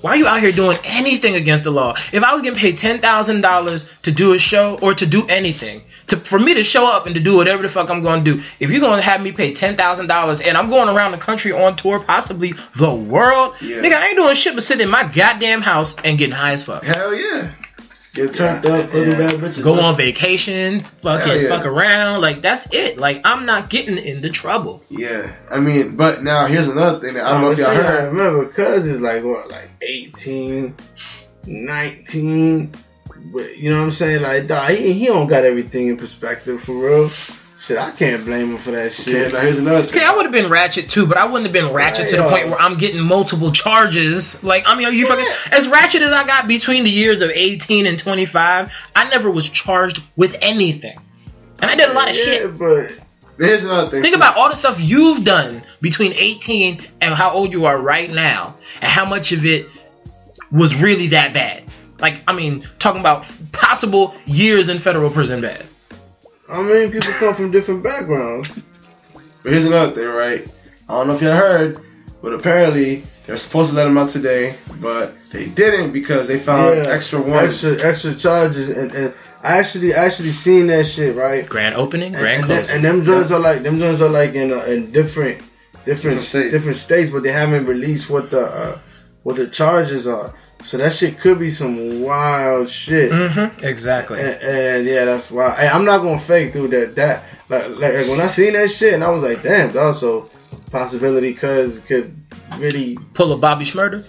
[0.00, 1.96] Why are you out here doing anything against the law?
[2.12, 5.26] If I was getting paid ten thousand dollars to do a show or to do
[5.26, 8.24] anything, to for me to show up and to do whatever the fuck I'm going
[8.24, 10.88] to do, if you're going to have me pay ten thousand dollars and I'm going
[10.88, 13.76] around the country on tour, possibly the world, Yeah.
[13.76, 16.62] nigga, I ain't doing shit but sitting in my goddamn house and getting high as
[16.64, 16.82] fuck.
[16.82, 17.52] Hell yeah.
[18.14, 19.62] get turned up, little bad bitches.
[19.62, 21.48] Go on vacation, fucking yeah.
[21.48, 22.98] fuck around, like that's it.
[22.98, 24.82] Like I'm not getting into trouble.
[24.88, 25.32] Yeah.
[25.50, 28.12] I mean, but now here's another thing that I don't know if y'all I heard.
[28.12, 30.74] remember, cuz is like what, like 18,
[31.46, 32.72] 19.
[33.24, 34.22] But you know what I'm saying?
[34.22, 37.10] Like, dog, he, he don't got everything in perspective for real.
[37.60, 39.32] Shit, I can't blame him for that Okay, shit.
[39.32, 40.04] now here's another Okay, thing.
[40.04, 42.30] I would have been ratchet too, but I wouldn't have been ratchet to the Yeah.
[42.30, 44.40] point where I'm getting multiple charges.
[44.44, 47.30] Like, I mean, are you fucking as ratchet as I got between the years of
[47.30, 48.70] 18 and 25?
[48.94, 50.96] I never was charged with anything,
[51.60, 52.58] and I did a lot of yeah, shit.
[52.58, 52.92] but
[53.38, 54.02] Here's another thing.
[54.02, 58.10] Think about all the stuff you've done between 18 and how old you are right
[58.10, 59.66] now, and how much of it
[60.52, 61.64] was really that bad.
[62.00, 65.64] Like, I mean, talking about possible years in federal prison bad.
[66.48, 68.48] I mean, people come from different backgrounds.
[69.42, 70.48] But here's another thing, right?
[70.88, 71.78] I don't know if y'all heard,
[72.22, 76.78] but apparently they're supposed to let him out today, but they didn't because they found
[76.86, 77.62] extra warrants.
[77.64, 81.46] extra, extra charges, and, and I actually actually seen that shit right.
[81.48, 82.76] Grand opening, And, grand and, them- closing.
[82.76, 86.20] and them joints are like them joints are like in uh, in different different Different
[86.22, 86.50] states.
[86.50, 88.78] different states, but they haven't released what the uh,
[89.24, 90.32] what the charges are.
[90.64, 93.10] So that shit could be some wild shit.
[93.12, 94.20] mm-hmm, exactly.
[94.20, 95.54] And, and yeah, that's why.
[95.54, 96.94] Hey, I'm not gonna fake through that.
[96.96, 99.96] That like, like like, when I seen that shit, and I was like, damn, dog.
[99.96, 100.30] So
[100.70, 102.14] possibility, cause could
[102.58, 104.04] really, Pull a Bobby Shmurda.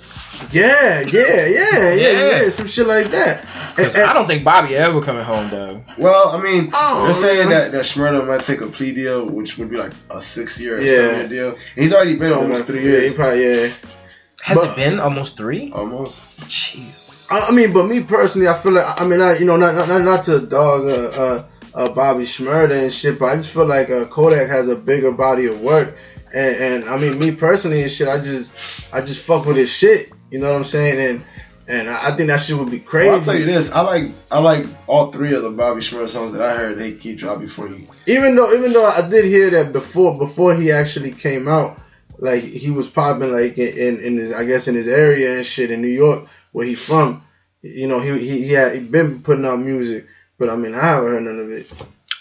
[0.52, 2.42] yeah, yeah, yeah, yeah, Yeah.
[2.44, 3.46] yeah, some shit like that.
[3.76, 5.84] Because and- I don't think Bobby ever coming home, dog.
[5.98, 7.72] Well, I mean, Oh, they're saying man.
[7.72, 10.78] that that Shmurda might take a plea deal, which would be like a six year
[10.78, 10.96] or Yeah.
[10.96, 11.50] seven year deal.
[11.76, 13.72] And he's already been almost three Yeah, he probably yeah.
[14.50, 15.72] Has But- it been almost three?
[15.72, 16.26] Almost.
[16.48, 17.28] Jesus.
[17.30, 19.76] I, I mean, but me personally, I feel like I mean, I, you know, not
[19.76, 21.44] not, not to dog uh, uh,
[21.76, 25.12] uh, Bobby Shmurda and shit, but I just feel like uh, Kodak has a bigger
[25.12, 25.96] body of work,
[26.34, 28.52] and, and I mean, me personally and shit, I just
[28.92, 30.12] I just fuck with his shit.
[30.32, 31.00] You know what I'm saying?
[31.00, 31.26] And
[31.68, 33.10] and I I think that shit would be crazy.
[33.10, 36.10] Well, I'll tell you this: I like I like all three of the Bobby Shmurda
[36.10, 36.80] songs that I heard.
[36.80, 37.86] They keep dropping before you.
[38.08, 41.78] even though even though I did hear that before before he actually came out,
[42.22, 45.72] like he was popping like in in, his I guess in his area and shit
[45.72, 47.24] in New York where he from.
[47.62, 50.06] You know he he, he had he been putting out music,
[50.38, 51.68] but I mean I haven't heard none of it.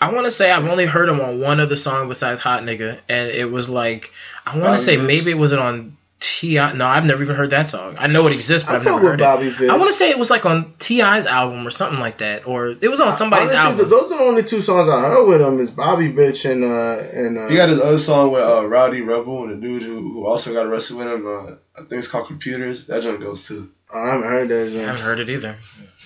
[0.01, 2.99] I want to say I've only heard him on one other song besides Hot Nigga,
[3.09, 4.11] and it was like
[4.47, 6.73] I want to say maybe it was it on T.I.
[6.73, 7.95] No, I've never even heard that song.
[7.97, 9.53] I know it exists, but I I've fuck never with heard it.
[9.55, 12.45] Bobby I want to say it was like on T.I's album or something like that,
[12.47, 13.89] or it was on somebody's Honestly, album.
[13.91, 16.99] Those are the only two songs I heard with him is Bobby Bitch and uh
[17.17, 20.13] and uh, He got his other song with uh, Rowdy Rebel and the dude who,
[20.13, 21.25] who also got arrested with him.
[21.27, 22.89] Uh, I think it's called Computers.
[22.89, 23.71] That joint goes too.
[23.95, 24.77] I haven't heard that.
[24.77, 25.57] I haven't heard it either.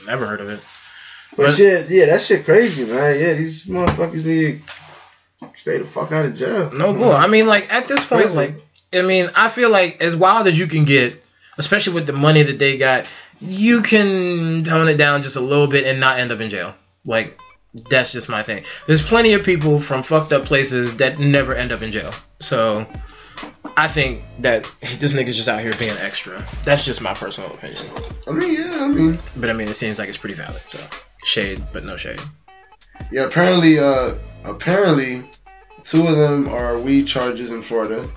[0.06, 0.60] Never heard of it.
[1.36, 3.18] But But- shit, yeah, that shit crazy, man.
[3.18, 4.62] Yeah, these motherfuckers need
[5.40, 6.70] to stay the fuck out of jail.
[6.72, 7.10] No bull.
[7.12, 8.36] I mean, like at this point, Crazy.
[8.36, 8.54] like
[8.92, 11.22] I mean, I feel like as wild as you can get,
[11.58, 13.06] especially with the money that they got,
[13.40, 16.74] you can tone it down just a little bit and not end up in jail.
[17.06, 17.38] Like
[17.90, 18.64] that's just my thing.
[18.86, 22.12] There's plenty of people from fucked up places that never end up in jail.
[22.40, 22.86] So
[23.76, 24.70] I think that
[25.00, 26.46] this nigga's just out here being extra.
[26.64, 27.86] That's just my personal opinion.
[28.26, 30.60] I mean, yeah, I mean, But I mean, it seems like it's pretty valid.
[30.66, 30.78] So
[31.24, 32.20] shade, but no shade.
[33.10, 33.22] yeah.
[33.24, 34.14] Apparently, uh,
[34.44, 35.24] apparently,
[35.82, 38.08] two of them are weed charges in Florida,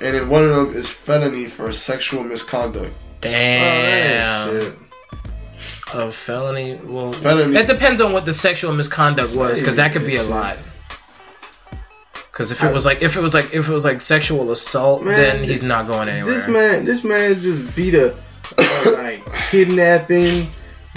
[0.00, 2.94] and then one of them is felony for sexual misconduct.
[3.20, 4.50] Damn.
[4.50, 4.74] Oh, shit.
[5.94, 6.74] A felony.
[6.76, 7.56] Well, Felony.
[7.56, 10.58] it depends on what the sexual misconduct was, because that could be a lot.
[12.34, 15.04] Because if it was like if it was like if it was like sexual assault,
[15.04, 16.34] Man, then he's not going anywhere.
[16.34, 18.18] This man, this man just beat a,
[18.58, 20.48] a like kidnapping,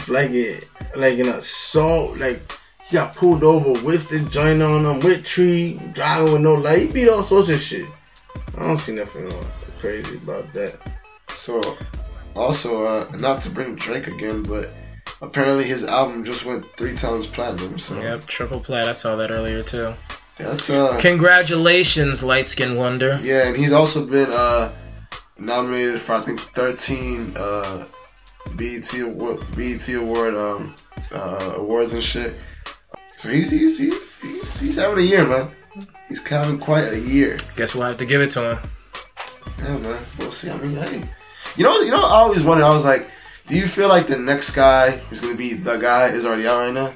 [0.07, 2.17] like it, like an assault.
[2.17, 2.41] Like
[2.83, 6.81] he got pulled over with the joint on him, with tree, driving with no light.
[6.81, 7.85] He beat all sorts of shit.
[8.57, 9.31] I don't see nothing
[9.79, 10.77] crazy about that.
[11.35, 11.61] So,
[12.35, 14.69] also, uh, not to bring Drake again, but
[15.21, 17.77] apparently his album just went three times platinum.
[17.79, 18.87] So Yep, triple plat.
[18.87, 19.93] I saw that earlier too.
[20.37, 23.19] that's uh, Congratulations, light skin wonder.
[23.23, 24.73] yeah, and he's also been uh
[25.37, 27.85] nominated for I think 13 uh
[28.55, 30.75] BET award, BET award um
[31.11, 32.35] uh awards and shit.
[33.17, 35.51] So he's he's he's he's, he's having a year, man.
[36.09, 37.37] He's having quite a year.
[37.55, 38.59] Guess we'll have to give it to him.
[39.59, 40.03] Yeah, man.
[40.19, 40.49] We'll see.
[40.49, 41.03] I mean, hey,
[41.55, 42.65] you know, you know, I always wondered.
[42.65, 43.09] I was like,
[43.47, 46.59] do you feel like the next guy who's gonna be the guy is already out
[46.59, 46.93] right now?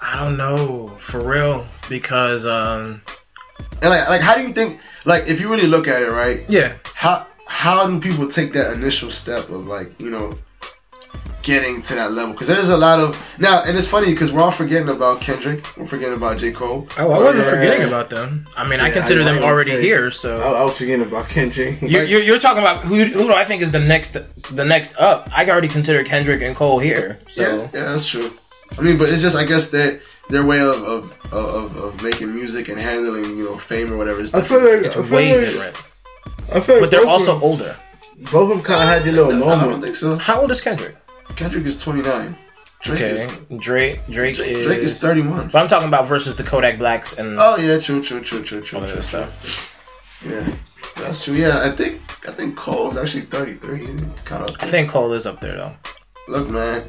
[0.00, 3.00] I don't know for real because um
[3.80, 4.80] And like, like, how do you think?
[5.04, 6.44] Like, if you really look at it, right?
[6.48, 10.38] yeah How how do people take that initial step of like, you know,
[11.44, 12.32] getting to that level?
[12.32, 15.64] Because there's a lot of now, and it's funny because we're all forgetting about Kendrick.
[15.76, 16.88] We're forgetting about J Cole.
[16.98, 17.50] oh I wasn't yeah.
[17.50, 18.48] forgetting about them.
[18.56, 20.10] I mean I consider I- I them was already here.
[20.10, 21.80] So I, I was forgetting about Kendrick.
[21.82, 24.16] you, you're, you're talking about who who do I think is the next
[24.60, 25.28] the next up?
[25.32, 27.20] I already consider Kendrick and Cole here.
[27.28, 28.32] So Yeah, yeah, that's true.
[28.76, 32.34] I mean, but it's just I guess that their way of of, of of making
[32.34, 34.62] music and handling you know fame or whatever is I different.
[34.64, 35.76] feel like it's I feel way like, different.
[36.52, 37.76] I feel like But they're also older.
[38.32, 40.16] both of them kind of had their little moment I don't think so.
[40.16, 40.96] How old is Kendrick?
[41.36, 42.36] Kendrick is 29.
[42.82, 43.26] Drake Okay, is
[43.60, 45.48] Drake Drake, Drake, is Drake is 31.
[45.48, 48.60] But I'm talking about versus the Kodak Blacks and Oh yeah, true, true, true, true,
[48.60, 49.02] true, all true, that true.
[49.02, 49.70] stuff.
[50.26, 50.54] Yeah,
[50.96, 51.34] that's true.
[51.34, 53.86] Yeah, I think I think Cole is actually 33.
[54.26, 54.56] Kind of.
[54.60, 55.72] I think Cole is up there though.
[56.28, 56.84] Look, man.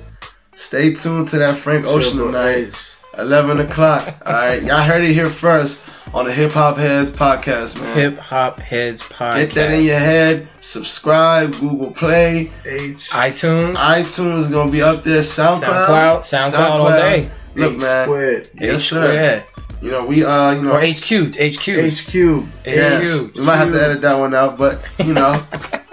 [0.55, 2.81] Stay tuned to that Frank Ocean Triple tonight.
[3.15, 3.19] H.
[3.19, 4.21] 11 o'clock.
[4.25, 5.81] All right, y'all heard it here first
[6.13, 7.97] on the Hip Hop Heads podcast, man.
[7.97, 9.35] Hip Hop Heads podcast.
[9.35, 10.47] Get that in your head.
[10.59, 11.53] Subscribe.
[11.59, 12.51] Google Play.
[12.65, 13.09] H.
[13.09, 15.21] iTunes, iTunes is gonna be up there.
[15.21, 16.19] SoundCloud.
[16.19, 17.31] SoundCloud, SoundCloud all day.
[17.55, 18.07] Look, H man.
[18.07, 18.49] Squared.
[18.55, 19.07] Yes, H sir.
[19.07, 19.43] squared.
[19.81, 22.13] You know we uh you know or HQ, HQ, HQ.
[22.65, 23.35] yeah, HQ.
[23.35, 25.33] we might have to edit that one out, but you know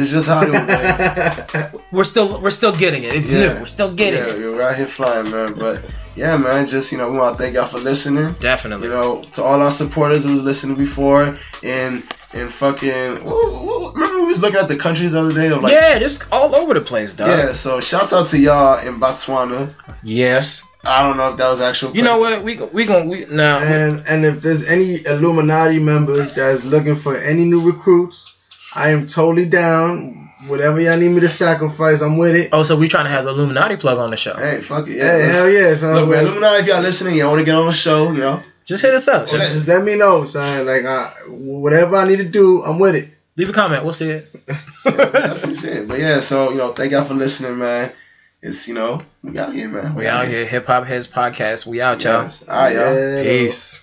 [0.00, 1.80] it's just Hollywood.
[1.92, 3.14] We're still we're still getting it.
[3.14, 3.54] It's Yeah.
[3.54, 3.60] new.
[3.60, 4.38] We're still getting yeah, it.
[4.38, 5.54] We're right here flying, man.
[5.54, 8.34] But yeah, man, just you know we want to thank y'all for listening.
[8.40, 8.88] Definitely.
[8.88, 12.02] You know, to all our supporters who was listening before and
[12.34, 15.62] and fucking woo, woo, remember we was looking at the countries the other day of
[15.62, 17.28] like yeah, just all over the place, dog.
[17.28, 17.52] yeah.
[17.52, 19.74] So shouts out to y'all in Botswana.
[20.02, 20.62] Yes.
[20.84, 21.94] I don't know if that was actual.
[21.96, 22.44] You know what?
[22.44, 23.58] We we gonna we now.
[23.58, 28.34] And and if there's any Illuminati members that's looking for any new recruits,
[28.78, 30.30] I am totally down.
[30.46, 32.50] Whatever y'all need me to sacrifice, I'm with it.
[32.52, 34.36] Oh, so we trying to have the Illuminati plug on the show?
[34.36, 34.96] Hey, fuck it.
[34.96, 35.94] Yeah, Hey, hell yeah, son.
[35.96, 38.20] Look, man, Well, Illuminati, if y'all listening, y'all want to get on the show, you
[38.20, 38.42] know.
[38.64, 39.26] Just hit us up.
[39.26, 40.64] just, just let me know, son.
[40.64, 43.08] Like, uh, whatever I need to do, I'm with it.
[43.36, 43.82] Leave a comment.
[43.82, 44.46] We'll see it.
[44.84, 45.88] Definitely see it.
[45.88, 47.92] But yeah, so, you know, thank y'all for listening, man.
[48.40, 49.96] It's, you know, we out here, man.
[49.96, 50.46] we out here.
[50.46, 51.66] Hip Hop Heads podcast.
[51.66, 52.22] We out, y'all.
[52.22, 52.44] Yes.
[52.46, 52.94] All right, y'all.
[52.94, 53.22] Yeah.
[53.22, 53.80] Peace.